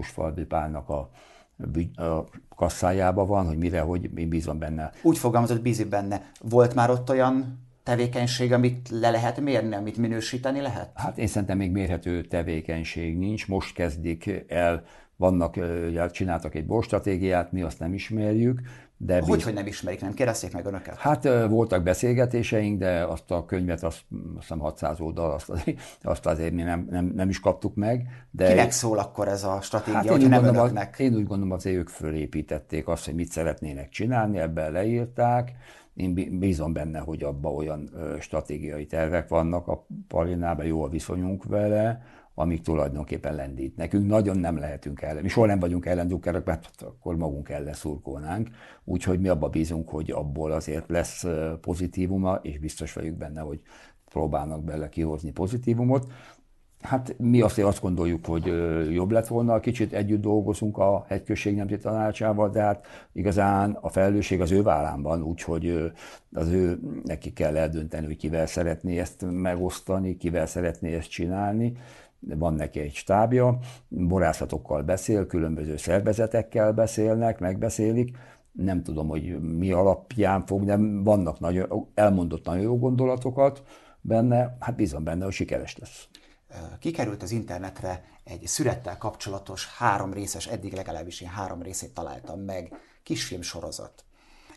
Falvi 0.00 0.44
Pálnak 0.44 0.88
a, 0.88 1.10
a 2.02 2.28
kasszájába 2.56 3.26
van, 3.26 3.46
hogy 3.46 3.58
mire, 3.58 3.80
hogy 3.80 4.18
én 4.18 4.28
bízom 4.28 4.58
benne. 4.58 4.90
Úgy 5.02 5.18
fogalmazott, 5.18 5.62
bízik 5.62 5.88
benne. 5.88 6.30
Volt 6.40 6.74
már 6.74 6.90
ott 6.90 7.10
olyan 7.10 7.63
tevékenység, 7.84 8.52
amit 8.52 8.88
le 8.88 9.10
lehet 9.10 9.40
mérni, 9.40 9.74
amit 9.74 9.96
minősíteni 9.96 10.60
lehet? 10.60 10.90
Hát 10.94 11.18
én 11.18 11.26
szerintem 11.26 11.56
még 11.56 11.70
mérhető 11.70 12.22
tevékenység 12.22 13.18
nincs. 13.18 13.48
Most 13.48 13.74
kezdik 13.74 14.44
el, 14.48 14.84
vannak, 15.16 15.58
csináltak 16.10 16.54
egy 16.54 16.66
borstratégiát, 16.66 17.52
mi 17.52 17.62
azt 17.62 17.78
nem 17.78 17.94
ismerjük. 17.94 18.60
De 18.96 19.20
hogy, 19.20 19.34
biz... 19.34 19.44
hogy 19.44 19.54
nem 19.54 19.66
ismerik, 19.66 20.00
nem 20.00 20.14
kérdezték 20.14 20.52
meg 20.52 20.66
önöket? 20.66 20.98
Hát 20.98 21.28
voltak 21.48 21.82
beszélgetéseink, 21.82 22.78
de 22.78 23.04
azt 23.04 23.30
a 23.30 23.44
könyvet, 23.44 23.82
azt, 23.82 24.00
azt 24.10 24.40
hiszem 24.40 24.58
600 24.58 25.00
oldal, 25.00 25.32
azt, 25.32 25.48
azért, 25.48 25.80
azt 26.02 26.26
azért 26.26 26.52
mi 26.52 26.62
nem, 26.62 26.86
nem, 26.90 27.12
nem 27.14 27.28
is 27.28 27.40
kaptuk 27.40 27.74
meg. 27.74 28.06
De 28.30 28.48
Kinek 28.48 28.70
szól 28.70 28.98
akkor 28.98 29.28
ez 29.28 29.44
a 29.44 29.60
stratégia, 29.60 29.96
hát 29.96 30.06
én, 30.06 30.28
nem 30.28 30.42
gondolom, 30.42 30.56
önöknek? 30.56 30.98
én 30.98 31.14
úgy 31.14 31.26
gondolom, 31.26 31.52
az 31.52 31.66
ők 31.66 31.88
fölépítették 31.88 32.88
azt, 32.88 33.04
hogy 33.04 33.14
mit 33.14 33.30
szeretnének 33.30 33.88
csinálni, 33.88 34.38
ebben 34.38 34.72
leírták, 34.72 35.52
én 35.94 36.38
bízom 36.38 36.72
benne, 36.72 36.98
hogy 36.98 37.22
abban 37.22 37.54
olyan 37.54 37.90
stratégiai 38.20 38.86
tervek 38.86 39.28
vannak 39.28 39.68
a 39.68 39.86
Palinában, 40.08 40.66
jó 40.66 40.82
a 40.82 40.88
viszonyunk 40.88 41.44
vele, 41.44 42.02
amik 42.34 42.62
tulajdonképpen 42.62 43.34
lendít. 43.34 43.76
Nekünk 43.76 44.06
nagyon 44.06 44.38
nem 44.38 44.58
lehetünk 44.58 45.02
ellen. 45.02 45.22
Mi 45.22 45.28
soha 45.28 45.46
nem 45.46 45.58
vagyunk 45.58 45.86
ellendukkerek, 45.86 46.44
mert 46.44 46.82
akkor 46.82 47.16
magunk 47.16 47.48
ellen 47.48 47.72
szurkolnánk. 47.72 48.48
Úgyhogy 48.84 49.20
mi 49.20 49.28
abba 49.28 49.48
bízunk, 49.48 49.88
hogy 49.88 50.10
abból 50.10 50.52
azért 50.52 50.88
lesz 50.88 51.24
pozitívuma, 51.60 52.34
és 52.42 52.58
biztos 52.58 52.92
vagyunk 52.92 53.16
benne, 53.18 53.40
hogy 53.40 53.60
próbálnak 54.04 54.64
bele 54.64 54.88
kihozni 54.88 55.30
pozitívumot. 55.30 56.12
Hát 56.84 57.14
mi 57.18 57.40
azt, 57.40 57.58
azt 57.58 57.80
gondoljuk, 57.80 58.26
hogy 58.26 58.44
jobb 58.92 59.10
lett 59.10 59.26
volna, 59.26 59.60
kicsit 59.60 59.92
együtt 59.92 60.20
dolgozunk 60.20 60.78
a 60.78 61.04
hegyközség 61.08 61.56
nemzeti 61.56 61.82
tanácsával, 61.82 62.50
de 62.50 62.60
hát 62.62 62.86
igazán 63.12 63.78
a 63.80 63.88
felelősség 63.88 64.40
az 64.40 64.50
ő 64.50 64.62
vállán 64.62 65.02
van, 65.02 65.22
úgyhogy 65.22 65.92
az 66.32 66.48
ő, 66.48 66.78
neki 67.04 67.32
kell 67.32 67.56
eldönteni, 67.56 68.06
hogy 68.06 68.16
kivel 68.16 68.46
szeretné 68.46 68.98
ezt 68.98 69.24
megosztani, 69.30 70.16
kivel 70.16 70.46
szeretné 70.46 70.94
ezt 70.94 71.10
csinálni. 71.10 71.72
Van 72.18 72.54
neki 72.54 72.80
egy 72.80 72.94
stábja, 72.94 73.58
borászatokkal 73.88 74.82
beszél, 74.82 75.26
különböző 75.26 75.76
szervezetekkel 75.76 76.72
beszélnek, 76.72 77.38
megbeszélik, 77.38 78.16
Nem 78.52 78.82
tudom, 78.82 79.08
hogy 79.08 79.40
mi 79.40 79.72
alapján 79.72 80.46
fog, 80.46 80.64
de 80.64 80.76
vannak 81.02 81.40
nagyon, 81.40 81.88
elmondott 81.94 82.44
nagyon 82.44 82.62
jó 82.62 82.78
gondolatokat 82.78 83.62
benne, 84.00 84.56
hát 84.60 84.76
bízom 84.76 85.04
benne, 85.04 85.24
hogy 85.24 85.32
sikeres 85.32 85.78
lesz. 85.78 86.08
Kikerült 86.78 87.22
az 87.22 87.30
internetre 87.30 88.04
egy 88.24 88.46
szürettel 88.46 88.98
kapcsolatos 88.98 89.66
három 89.66 90.12
részes, 90.12 90.46
eddig 90.46 90.72
legalábbis 90.72 91.20
én 91.20 91.28
három 91.28 91.62
részét 91.62 91.94
találtam 91.94 92.40
meg, 92.40 92.72
kisfilm 93.02 93.42
sorozat. 93.42 94.04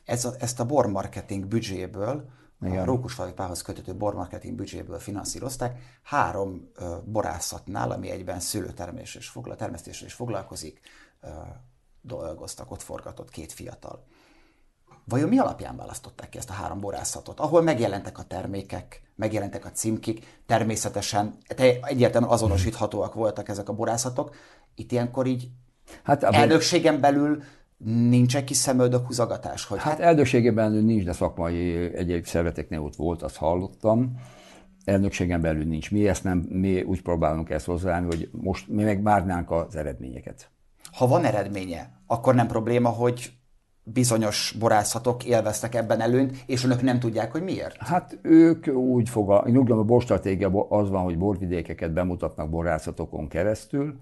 Ez 0.06 0.26
a, 0.26 0.34
ezt 0.40 0.60
a 0.60 0.66
bor 0.66 0.88
marketing 0.88 1.46
büdzséből 1.46 2.30
igen. 2.62 2.82
a 2.82 2.86
Rókusfalvi 2.86 3.34
Pához 3.34 3.62
köthető 3.62 3.96
bormarketing 3.96 4.56
büdzséből 4.56 5.00
finanszírozták. 5.00 6.00
Három 6.04 6.72
uh, 6.80 7.04
borászatnál, 7.04 7.92
ami 7.92 8.10
egyben 8.10 8.40
szőlőtermésre 8.40 9.20
és 9.20 9.28
foglal, 9.28 9.56
termesztésre 9.56 10.06
is 10.06 10.14
foglalkozik, 10.14 10.80
uh, 11.22 11.30
dolgoztak, 12.02 12.72
ott 12.72 12.82
forgatott 12.82 13.30
két 13.30 13.52
fiatal. 13.52 14.06
Vajon 15.10 15.30
mi 15.30 15.38
alapján 15.40 15.76
választották 15.76 16.30
ki 16.30 16.38
ezt 16.38 16.50
a 16.50 16.54
három 16.54 16.80
borászatot? 16.80 17.40
Ahol 17.40 17.62
megjelentek 17.62 18.18
a 18.18 18.24
termékek, 18.24 19.02
megjelentek 19.16 19.66
a 19.66 19.72
címkik, 19.72 20.42
természetesen 20.46 21.38
egyértelműen 21.82 22.34
azonosíthatóak 22.34 23.14
voltak 23.14 23.50
ezek 23.50 23.70
a 23.70 23.74
borászatok. 23.74 24.36
Itt 24.76 24.92
ilyenkor 24.92 25.26
így 25.26 25.50
hát, 26.04 26.24
elnökségen 26.24 27.00
belül 27.00 27.44
Nincs 27.86 28.36
egy 28.36 28.44
kis 28.44 28.58
szemöldök 28.58 29.06
húzogatás? 29.06 29.66
Hogy 29.66 29.78
hát, 29.78 29.92
hát 29.92 30.00
elnökségében 30.00 30.72
nincs, 30.72 31.04
de 31.04 31.14
szakmai 31.14 31.94
egyéb 31.96 32.26
szerveteknél 32.26 32.80
ott 32.80 32.96
volt, 32.96 33.22
azt 33.22 33.36
hallottam. 33.36 34.22
Elnökségen 34.86 35.42
belül 35.42 35.64
nincs. 35.64 35.92
Mi 35.92 36.08
ezt 36.08 36.24
nem, 36.24 36.38
mi 36.38 36.82
úgy 36.82 37.02
próbálunk 37.02 37.50
ezt 37.50 37.66
hozzáállni, 37.66 38.06
hogy 38.06 38.30
most 38.32 38.68
mi 38.68 38.84
meg 38.84 39.04
várnánk 39.04 39.52
az 39.52 39.76
eredményeket. 39.76 40.50
Ha 40.92 41.08
van 41.08 41.26
eredménye, 41.26 41.92
akkor 42.08 42.36
nem 42.36 42.48
probléma, 42.48 42.90
hogy 42.90 43.37
bizonyos 43.94 44.56
borászatok 44.60 45.26
élveztek 45.26 45.76
ebben 45.76 46.02
előnyt, 46.02 46.44
és 46.46 46.64
önök 46.64 46.82
nem 46.82 47.00
tudják, 47.00 47.32
hogy 47.32 47.44
miért? 47.44 47.78
Hát 47.78 48.20
ők 48.22 48.68
úgy 48.68 49.10
fog, 49.10 49.32
a, 49.32 49.44
úgy 49.46 49.54
gondolom, 49.54 49.82
a 49.82 49.86
borstratégia 49.86 50.66
az 50.70 50.90
van, 50.90 51.04
hogy 51.04 51.18
borvidékeket 51.18 51.94
bemutatnak 51.94 52.50
borászatokon 52.50 53.28
keresztül, 53.28 54.00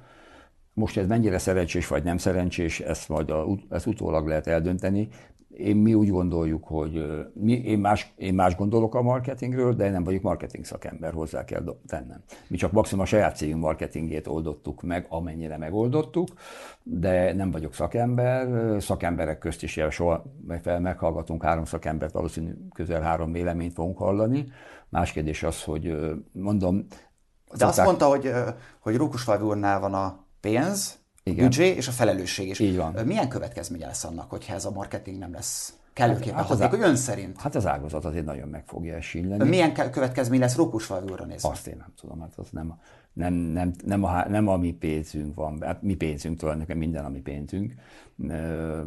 most 0.73 0.97
ez 0.97 1.07
mennyire 1.07 1.37
szerencsés 1.37 1.87
vagy 1.87 2.03
nem 2.03 2.17
szerencsés, 2.17 2.79
ezt 2.79 3.09
majd 3.09 3.29
a, 3.29 3.45
ezt 3.69 3.85
utólag 3.85 4.27
lehet 4.27 4.47
eldönteni. 4.47 5.07
Én 5.57 5.75
mi 5.75 5.93
úgy 5.93 6.09
gondoljuk, 6.09 6.63
hogy 6.63 7.05
mi, 7.33 7.53
én, 7.53 7.79
más, 7.79 8.13
én 8.15 8.33
más 8.33 8.55
gondolok 8.55 8.95
a 8.95 9.01
marketingről, 9.01 9.73
de 9.73 9.89
nem 9.89 10.03
vagyok 10.03 10.21
marketing 10.21 10.65
szakember, 10.65 11.13
hozzá 11.13 11.45
kell 11.45 11.75
tennem. 11.87 12.23
Mi 12.47 12.57
csak 12.57 12.71
maximum 12.71 13.03
a 13.03 13.07
saját 13.07 13.35
cégünk 13.35 13.61
marketingét 13.61 14.27
oldottuk 14.27 14.81
meg, 14.81 15.05
amennyire 15.09 15.57
megoldottuk, 15.57 16.27
de 16.83 17.33
nem 17.33 17.51
vagyok 17.51 17.73
szakember. 17.73 18.47
Szakemberek 18.81 19.37
közt 19.37 19.63
is 19.63 19.75
ilyen 19.75 19.91
soha 19.91 20.23
fel 20.61 20.79
meghallgatunk 20.79 21.43
három 21.43 21.65
szakembert, 21.65 22.13
valószínű 22.13 22.51
közel 22.73 23.01
három 23.01 23.31
véleményt 23.31 23.73
fogunk 23.73 23.97
hallani. 23.97 24.45
Más 24.89 25.11
kérdés 25.11 25.43
az, 25.43 25.63
hogy 25.63 25.97
mondom... 26.31 26.85
De 27.57 27.65
azt 27.65 27.83
mondta, 27.83 28.05
hogy, 28.05 28.31
hogy 28.79 28.95
Rókusfalvi 28.95 29.43
úrnál 29.43 29.79
van 29.79 29.93
a 29.93 30.25
pénz, 30.41 31.04
Igen. 31.29 31.43
büdzsé 31.45 31.67
és 31.67 31.87
a 31.87 31.91
felelősség 31.91 32.49
is. 32.49 32.59
Így 32.59 32.75
van. 32.75 32.93
Milyen 33.05 33.29
következménye 33.29 33.85
lesz 33.85 34.03
annak, 34.03 34.29
hogyha 34.29 34.53
ez 34.53 34.65
a 34.65 34.71
marketing 34.71 35.17
nem 35.17 35.33
lesz 35.33 35.73
kellőképpen 35.93 36.45
hát, 36.45 36.69
hogy 36.69 36.81
ön 36.81 36.95
szerint? 36.95 37.41
Hát 37.41 37.55
az 37.55 37.65
ágazat 37.65 38.05
azért 38.05 38.25
nagyon 38.25 38.47
meg 38.47 38.63
fogja 38.67 38.95
esilleni. 38.95 39.49
Milyen 39.49 39.73
következmény 39.73 40.39
lesz 40.39 40.55
Rókusfalvi 40.55 41.11
úrra 41.11 41.25
nézve? 41.25 41.49
Azt 41.49 41.67
én 41.67 41.75
nem 41.77 41.93
tudom, 41.99 42.21
hát 42.21 42.33
az 42.35 42.47
nem, 42.51 42.79
nem, 43.15 43.33
nem, 43.33 43.71
nem, 43.85 44.03
a, 44.03 44.29
nem 44.29 44.47
a 44.47 44.57
mi 44.57 44.71
pénzünk 44.71 45.35
van, 45.35 45.61
hát 45.61 45.81
mi 45.81 45.95
pénzünk 45.95 46.37
tulajdonképpen 46.37 46.77
minden 46.77 47.05
a 47.05 47.09
mi 47.09 47.19
pénzünk, 47.19 47.73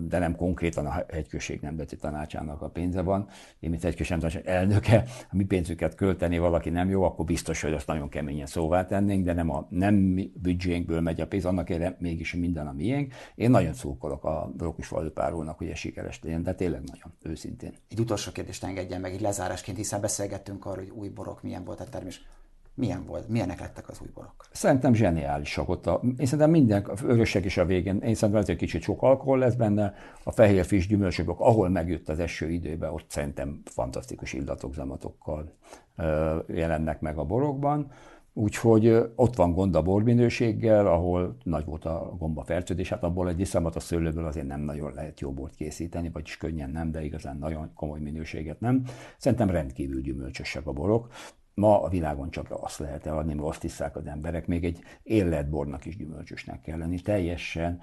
de 0.01 0.19
nem 0.19 0.37
konkrétan 0.37 0.87
a 0.87 1.05
hegyközség 1.09 1.61
nemzeti 1.61 1.97
tanácsának 1.97 2.63
a 2.63 2.69
pénze 2.69 3.01
van. 3.01 3.29
Én, 3.61 3.71
mint 3.71 3.83
hegyközség 3.83 4.19
tanács 4.19 4.37
elnöke, 4.37 5.05
a 5.31 5.37
mi 5.37 5.45
pénzüket 5.45 5.95
költeni 5.95 6.39
valaki 6.39 6.71
nem 6.71 6.89
jó, 6.89 7.03
akkor 7.03 7.25
biztos, 7.25 7.61
hogy 7.63 7.73
azt 7.73 7.87
nagyon 7.87 8.09
keményen 8.09 8.47
szóvá 8.47 8.87
tennénk, 8.87 9.25
de 9.25 9.33
nem 9.33 9.51
a 9.51 9.67
nem 9.71 10.15
büdzsénkből 10.35 11.01
megy 11.01 11.21
a 11.21 11.27
pénz, 11.27 11.45
annak 11.45 11.71
ére 11.71 11.97
mégis 11.99 12.35
minden 12.35 12.67
a 12.67 12.73
miénk. 12.73 13.15
Én 13.35 13.51
nagyon 13.51 13.73
szurkolok 13.73 14.25
a 14.25 14.53
Rókusfalvi 14.59 15.11
párulnak, 15.11 15.59
hogy 15.59 15.69
ez 15.69 15.79
sikeres 15.79 16.21
legyen, 16.23 16.43
de 16.43 16.55
tényleg 16.55 16.81
nagyon 16.81 17.13
őszintén. 17.23 17.73
Egy 17.91 18.01
utolsó 18.01 18.33
kérdést 18.33 18.65
engedjen 18.65 19.01
meg, 19.01 19.13
egy 19.13 19.21
lezárásként, 19.21 19.77
hiszen 19.77 20.01
beszélgettünk 20.01 20.67
arról, 20.67 20.85
hogy 20.85 20.93
új 20.97 21.09
borok 21.09 21.43
milyen 21.43 21.65
volt 21.65 21.81
a 21.81 21.85
termés 21.85 22.27
milyen 22.79 23.05
volt? 23.07 23.29
Milyenek 23.29 23.61
lettek 23.61 23.89
az 23.89 23.99
új 24.03 24.09
borok? 24.15 24.47
Szerintem 24.51 24.95
zseniálisak 24.95 25.69
ott. 25.69 25.87
A, 25.87 26.01
én 26.03 26.27
szerintem 26.27 26.51
minden, 26.51 26.83
a 26.83 26.95
vörösek 26.95 27.45
is 27.45 27.57
a 27.57 27.65
végén, 27.65 27.99
én 27.99 28.15
szerintem 28.15 28.45
egy 28.47 28.57
kicsit 28.57 28.83
sok 28.83 29.03
alkohol 29.03 29.39
lesz 29.39 29.55
benne, 29.55 29.95
a 30.25 30.31
fehér 30.31 30.65
fish 30.65 30.89
gyümölcsök, 30.89 31.29
ahol 31.29 31.69
megjött 31.69 32.09
az 32.09 32.19
eső 32.19 32.51
időben, 32.51 32.93
ott 32.93 33.11
szerintem 33.11 33.63
fantasztikus 33.65 34.33
illatok, 34.33 34.75
zamatokkal 34.75 35.53
jelennek 36.47 37.01
meg 37.01 37.19
a 37.19 37.25
borokban. 37.25 37.91
Úgyhogy 38.33 38.87
ott 39.15 39.37
van 39.37 39.53
gond 39.53 39.75
a 39.75 39.83
borminőséggel, 39.83 40.87
ahol 40.87 41.37
nagy 41.43 41.65
volt 41.65 41.85
a 41.85 42.15
gomba 42.19 42.45
fertőzés, 42.45 42.89
hát 42.89 43.03
abból 43.03 43.29
egy 43.29 43.41
iszamot 43.41 43.77
a 43.77 43.81
szőlőből 43.81 44.25
azért 44.27 44.47
nem 44.47 44.61
nagyon 44.61 44.93
lehet 44.95 45.21
jó 45.21 45.33
bort 45.33 45.55
készíteni, 45.55 46.11
vagyis 46.13 46.37
könnyen 46.37 46.71
nem, 46.71 46.91
de 46.91 47.05
igazán 47.05 47.39
nagyon 47.39 47.71
komoly 47.75 48.01
minőséget 48.01 48.61
nem. 48.61 48.83
Szerintem 49.19 49.51
rendkívül 49.51 50.01
gyümölcsösek 50.01 50.67
a 50.67 50.73
borok. 50.73 51.09
Ma 51.59 51.83
a 51.83 51.89
világon 51.89 52.31
csak 52.31 52.47
azt 52.51 52.79
lehet 52.79 53.07
eladni, 53.07 53.35
mert 53.35 53.49
azt 53.49 53.63
hiszák 53.63 53.97
az 53.97 54.07
emberek, 54.07 54.47
még 54.47 54.65
egy 54.65 54.83
életbornak 55.03 55.85
is 55.85 55.97
gyümölcsösnek 55.97 56.61
kell 56.61 56.79
lenni. 56.79 57.01
Teljesen 57.01 57.81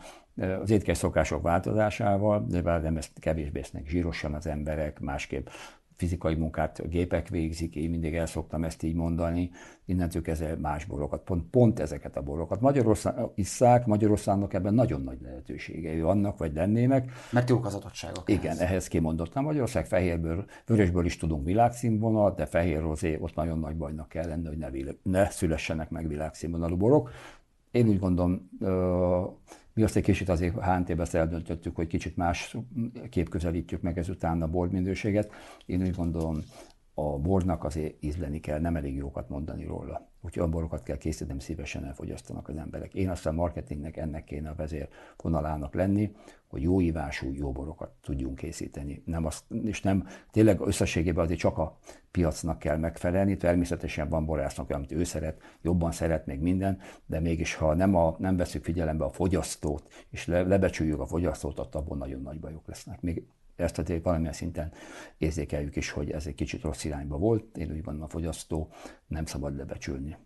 az 0.62 0.70
étkes 0.70 0.98
szokások 0.98 1.42
változásával, 1.42 2.46
de 2.50 2.62
bár 2.62 2.82
nem 2.82 2.98
ezt 2.98 3.20
kevésbé 3.20 3.60
esznek 3.60 3.88
zsírosan 3.88 4.34
az 4.34 4.48
emberek, 4.48 5.00
másképp 5.00 5.48
fizikai 5.96 6.36
munkát 6.36 6.80
a 6.80 6.88
gépek 6.88 7.30
végzik, 7.30 7.76
én 7.76 7.90
mindig 7.90 8.16
el 8.16 8.26
szoktam 8.26 8.64
ezt 8.64 8.84
így 8.84 8.96
mondani, 8.96 9.52
innentől 9.86 10.22
kezdve 10.22 10.56
más 10.56 10.86
borokat, 10.86 11.24
pont, 11.24 11.44
pont 11.50 11.80
ezeket 11.80 12.18
a 12.18 12.22
borokat. 12.22 12.62
Magyarország 12.62 13.16
isszák, 13.36 13.86
Magyarországnak 13.86 14.54
ebben 14.54 14.74
nagyon 14.74 15.02
nagy 15.02 15.18
lehetőségei 15.22 16.02
vannak, 16.02 16.38
vagy 16.38 16.54
lennének. 16.54 17.12
Mert 17.32 17.50
jók 17.50 17.66
az 17.66 17.74
adottságok. 17.74 18.30
Igen, 18.30 18.46
ehhez, 18.46 18.60
ehhez 18.60 18.88
kimondottam. 18.88 19.44
Magyarország 19.44 19.86
fehérből, 19.86 20.46
vörösből 20.66 21.06
is 21.06 21.18
tudunk 21.18 21.46
világszínvonal, 21.46 22.34
de 22.34 22.46
fehér 22.46 22.82
rozé 22.82 23.18
ott 23.20 23.36
nagyon 23.36 23.60
nagy 23.60 23.76
bajnak 23.76 24.10
kell 24.10 24.28
lenni, 24.28 24.48
hogy 24.48 24.58
ne, 24.58 24.70
ne 25.04 25.30
szülessenek 25.30 25.90
meg 25.90 26.08
világszínvonalú 26.08 26.78
borok. 26.78 27.10
Én 27.72 27.88
úgy 27.88 28.00
gondolom, 28.00 28.50
mi 29.76 29.84
azt 29.84 29.96
egy 29.96 30.04
kicsit 30.04 30.30
azért 30.30 30.64
HNT-be 30.64 31.02
ezt 31.02 31.16
eldöntöttük, 31.16 31.76
hogy 31.76 31.88
kicsit 31.88 32.18
más 32.18 32.56
kép 33.10 33.30
közelítjük 33.30 33.82
meg 33.82 33.98
ezután 33.98 34.42
a 34.42 34.48
bordminőséget. 34.48 35.32
Én 35.66 35.82
úgy 35.82 35.96
gondolom, 35.96 36.44
a 36.98 37.18
bornak 37.18 37.64
azért 37.64 38.04
ízleni 38.04 38.40
kell, 38.40 38.60
nem 38.60 38.76
elég 38.76 38.96
jókat 38.96 39.30
mondani 39.30 39.66
róla. 39.66 40.08
Úgyhogy 40.22 40.40
olyan 40.40 40.52
borokat 40.52 40.84
kell 40.84 40.98
készíteni, 40.98 41.40
szívesen 41.40 41.86
elfogyasztanak 41.86 42.48
az 42.48 42.58
emberek. 42.58 42.94
Én 42.94 43.10
azt 43.10 43.26
a 43.26 43.32
marketingnek 43.32 43.98
ennek 43.98 44.24
kéne 44.24 44.50
a 44.50 44.56
vezér 44.56 44.88
vonalának 45.18 45.74
lenni, 45.74 46.16
hogy 46.48 46.62
jó 46.62 46.82
ívású, 46.82 47.32
jó 47.34 47.52
borokat 47.52 47.92
tudjunk 48.02 48.36
készíteni. 48.36 49.02
Nem 49.06 49.26
azt, 49.26 49.44
és 49.64 49.82
nem, 49.82 50.08
tényleg 50.32 50.60
összességében 50.60 51.24
azért 51.24 51.40
csak 51.40 51.58
a 51.58 51.78
piacnak 52.12 52.60
kell 52.60 52.78
megfelelni, 52.78 53.38
természetesen 53.38 54.10
van 54.10 54.26
borásznak, 54.26 54.70
amit 54.70 54.92
ő 54.92 55.04
szeret, 55.04 55.42
jobban 55.62 55.92
szeret 55.92 56.26
még 56.26 56.40
minden, 56.40 56.80
de 57.06 57.20
mégis 57.20 57.56
ha 57.56 57.74
nem, 57.74 57.96
a, 57.96 58.16
nem 58.20 58.38
veszük 58.38 58.64
figyelembe 58.64 59.04
a 59.04 59.12
fogyasztót, 59.12 59.92
és 60.10 60.28
le, 60.28 60.42
lebecsüljük 60.42 61.00
a 61.00 61.06
fogyasztót, 61.06 61.60
ott 61.60 61.76
abban 61.76 61.98
nagyon 61.98 62.22
nagy 62.22 62.40
bajok 62.40 62.68
lesznek. 62.68 63.02
Még 63.02 63.26
ezt 63.56 63.78
azért 63.78 64.04
valamilyen 64.04 64.34
szinten 64.34 64.72
érzékeljük 65.18 65.76
is, 65.76 65.90
hogy 65.90 66.12
ez 66.12 66.26
egy 66.26 66.36
kicsit 66.36 66.62
rossz 66.62 66.84
irányba 66.84 67.18
volt. 67.18 67.58
Én 67.58 67.72
úgy 67.72 67.84
van 67.84 68.02
a 68.02 68.08
fogyasztó, 68.08 68.72
nem 69.08 69.26
szabad 69.26 69.56
lebecsülni. 69.56 70.18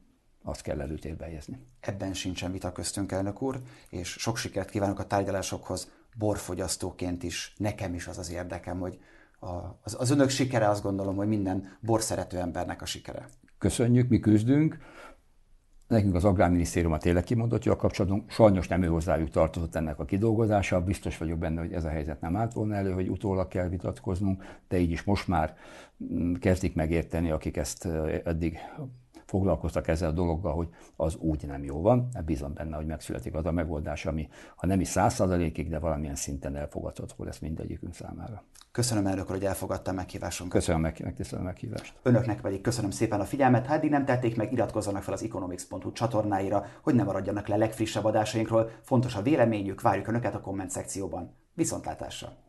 Azt 0.43 0.61
kell 0.61 0.81
előtérbe 0.81 1.25
helyezni. 1.25 1.59
Ebben 1.79 2.13
sincsen 2.13 2.51
vita 2.51 2.71
köztünk, 2.71 3.11
elnök 3.11 3.41
úr, 3.41 3.61
és 3.89 4.09
sok 4.09 4.37
sikert 4.37 4.69
kívánok 4.69 4.99
a 4.99 5.07
tárgyalásokhoz. 5.07 5.91
Borfogyasztóként 6.17 7.23
is, 7.23 7.53
nekem 7.57 7.93
is 7.93 8.07
az 8.07 8.17
az 8.17 8.31
érdekem, 8.31 8.79
hogy 8.79 8.99
a, 9.39 9.47
az, 9.81 9.95
az 9.99 10.09
önök 10.09 10.29
sikere 10.29 10.69
azt 10.69 10.83
gondolom, 10.83 11.15
hogy 11.15 11.27
minden 11.27 11.77
borszerető 11.79 12.37
embernek 12.37 12.81
a 12.81 12.85
sikere. 12.85 13.29
Köszönjük, 13.57 14.09
mi 14.09 14.19
küzdünk. 14.19 14.77
Nekünk 15.89 16.15
az 16.15 16.25
Agrárminisztérium 16.25 16.91
a 16.91 16.97
tényleg 16.97 17.23
kimondott 17.23 17.65
a 17.65 17.75
kapcsolatban, 17.75 18.23
sajnos 18.27 18.67
nem 18.67 18.81
ő 18.81 18.87
hozzájuk 18.87 19.29
tartozott 19.29 19.75
ennek 19.75 19.99
a 19.99 20.05
kidolgozása, 20.05 20.83
biztos 20.83 21.17
vagyok 21.17 21.37
benne, 21.37 21.59
hogy 21.59 21.73
ez 21.73 21.85
a 21.85 21.89
helyzet 21.89 22.21
nem 22.21 22.35
állt 22.35 22.53
volna 22.53 22.75
elő, 22.75 22.91
hogy 22.91 23.09
utólag 23.09 23.47
kell 23.47 23.67
vitatkoznunk, 23.67 24.43
de 24.67 24.77
így 24.77 24.91
is 24.91 25.03
most 25.03 25.27
már 25.27 25.57
mm, 26.13 26.33
kezdik 26.33 26.75
megérteni, 26.75 27.31
akik 27.31 27.57
ezt 27.57 27.85
eddig 28.23 28.57
foglalkoztak 29.29 29.87
ezzel 29.87 30.09
a 30.09 30.13
dologgal, 30.13 30.53
hogy 30.53 30.67
az 30.95 31.15
úgy 31.15 31.45
nem 31.47 31.63
jó 31.63 31.81
van. 31.81 32.07
Hát 32.13 32.25
bízom 32.25 32.53
benne, 32.53 32.75
hogy 32.75 32.85
megszületik 32.85 33.33
az 33.33 33.45
a 33.45 33.51
megoldás, 33.51 34.05
ami 34.05 34.29
ha 34.55 34.67
nem 34.67 34.79
is 34.79 34.87
százszázalékig, 34.87 35.69
de 35.69 35.79
valamilyen 35.79 36.15
szinten 36.15 36.55
elfogadható 36.55 37.23
lesz 37.23 37.39
mindegyikünk 37.39 37.93
számára. 37.93 38.43
Köszönöm 38.71 39.07
elnök 39.07 39.27
hogy 39.27 39.43
elfogadta 39.43 39.91
a 39.91 39.93
meghívásunkat. 39.93 40.59
Köszönöm 40.59 40.81
meg, 40.81 41.01
megtisztelő 41.03 41.41
meghívást. 41.41 41.93
Önöknek 42.03 42.41
pedig 42.41 42.61
köszönöm 42.61 42.91
szépen 42.91 43.19
a 43.19 43.25
figyelmet. 43.25 43.67
Ha 43.67 43.73
eddig 43.73 43.89
nem 43.89 44.05
tették 44.05 44.35
meg, 44.35 44.51
iratkozzanak 44.51 45.03
fel 45.03 45.13
az 45.13 45.23
economics.hu 45.23 45.91
csatornáira, 45.91 46.65
hogy 46.81 46.95
ne 46.95 47.03
maradjanak 47.03 47.47
le 47.47 47.55
legfrissebb 47.55 48.05
adásainkról. 48.05 48.69
Fontos 48.81 49.15
a 49.15 49.21
véleményük, 49.21 49.81
várjuk 49.81 50.07
Önöket 50.07 50.35
a 50.35 50.41
komment 50.41 50.69
szekcióban. 50.69 51.35
Viszontlátásra! 51.53 52.48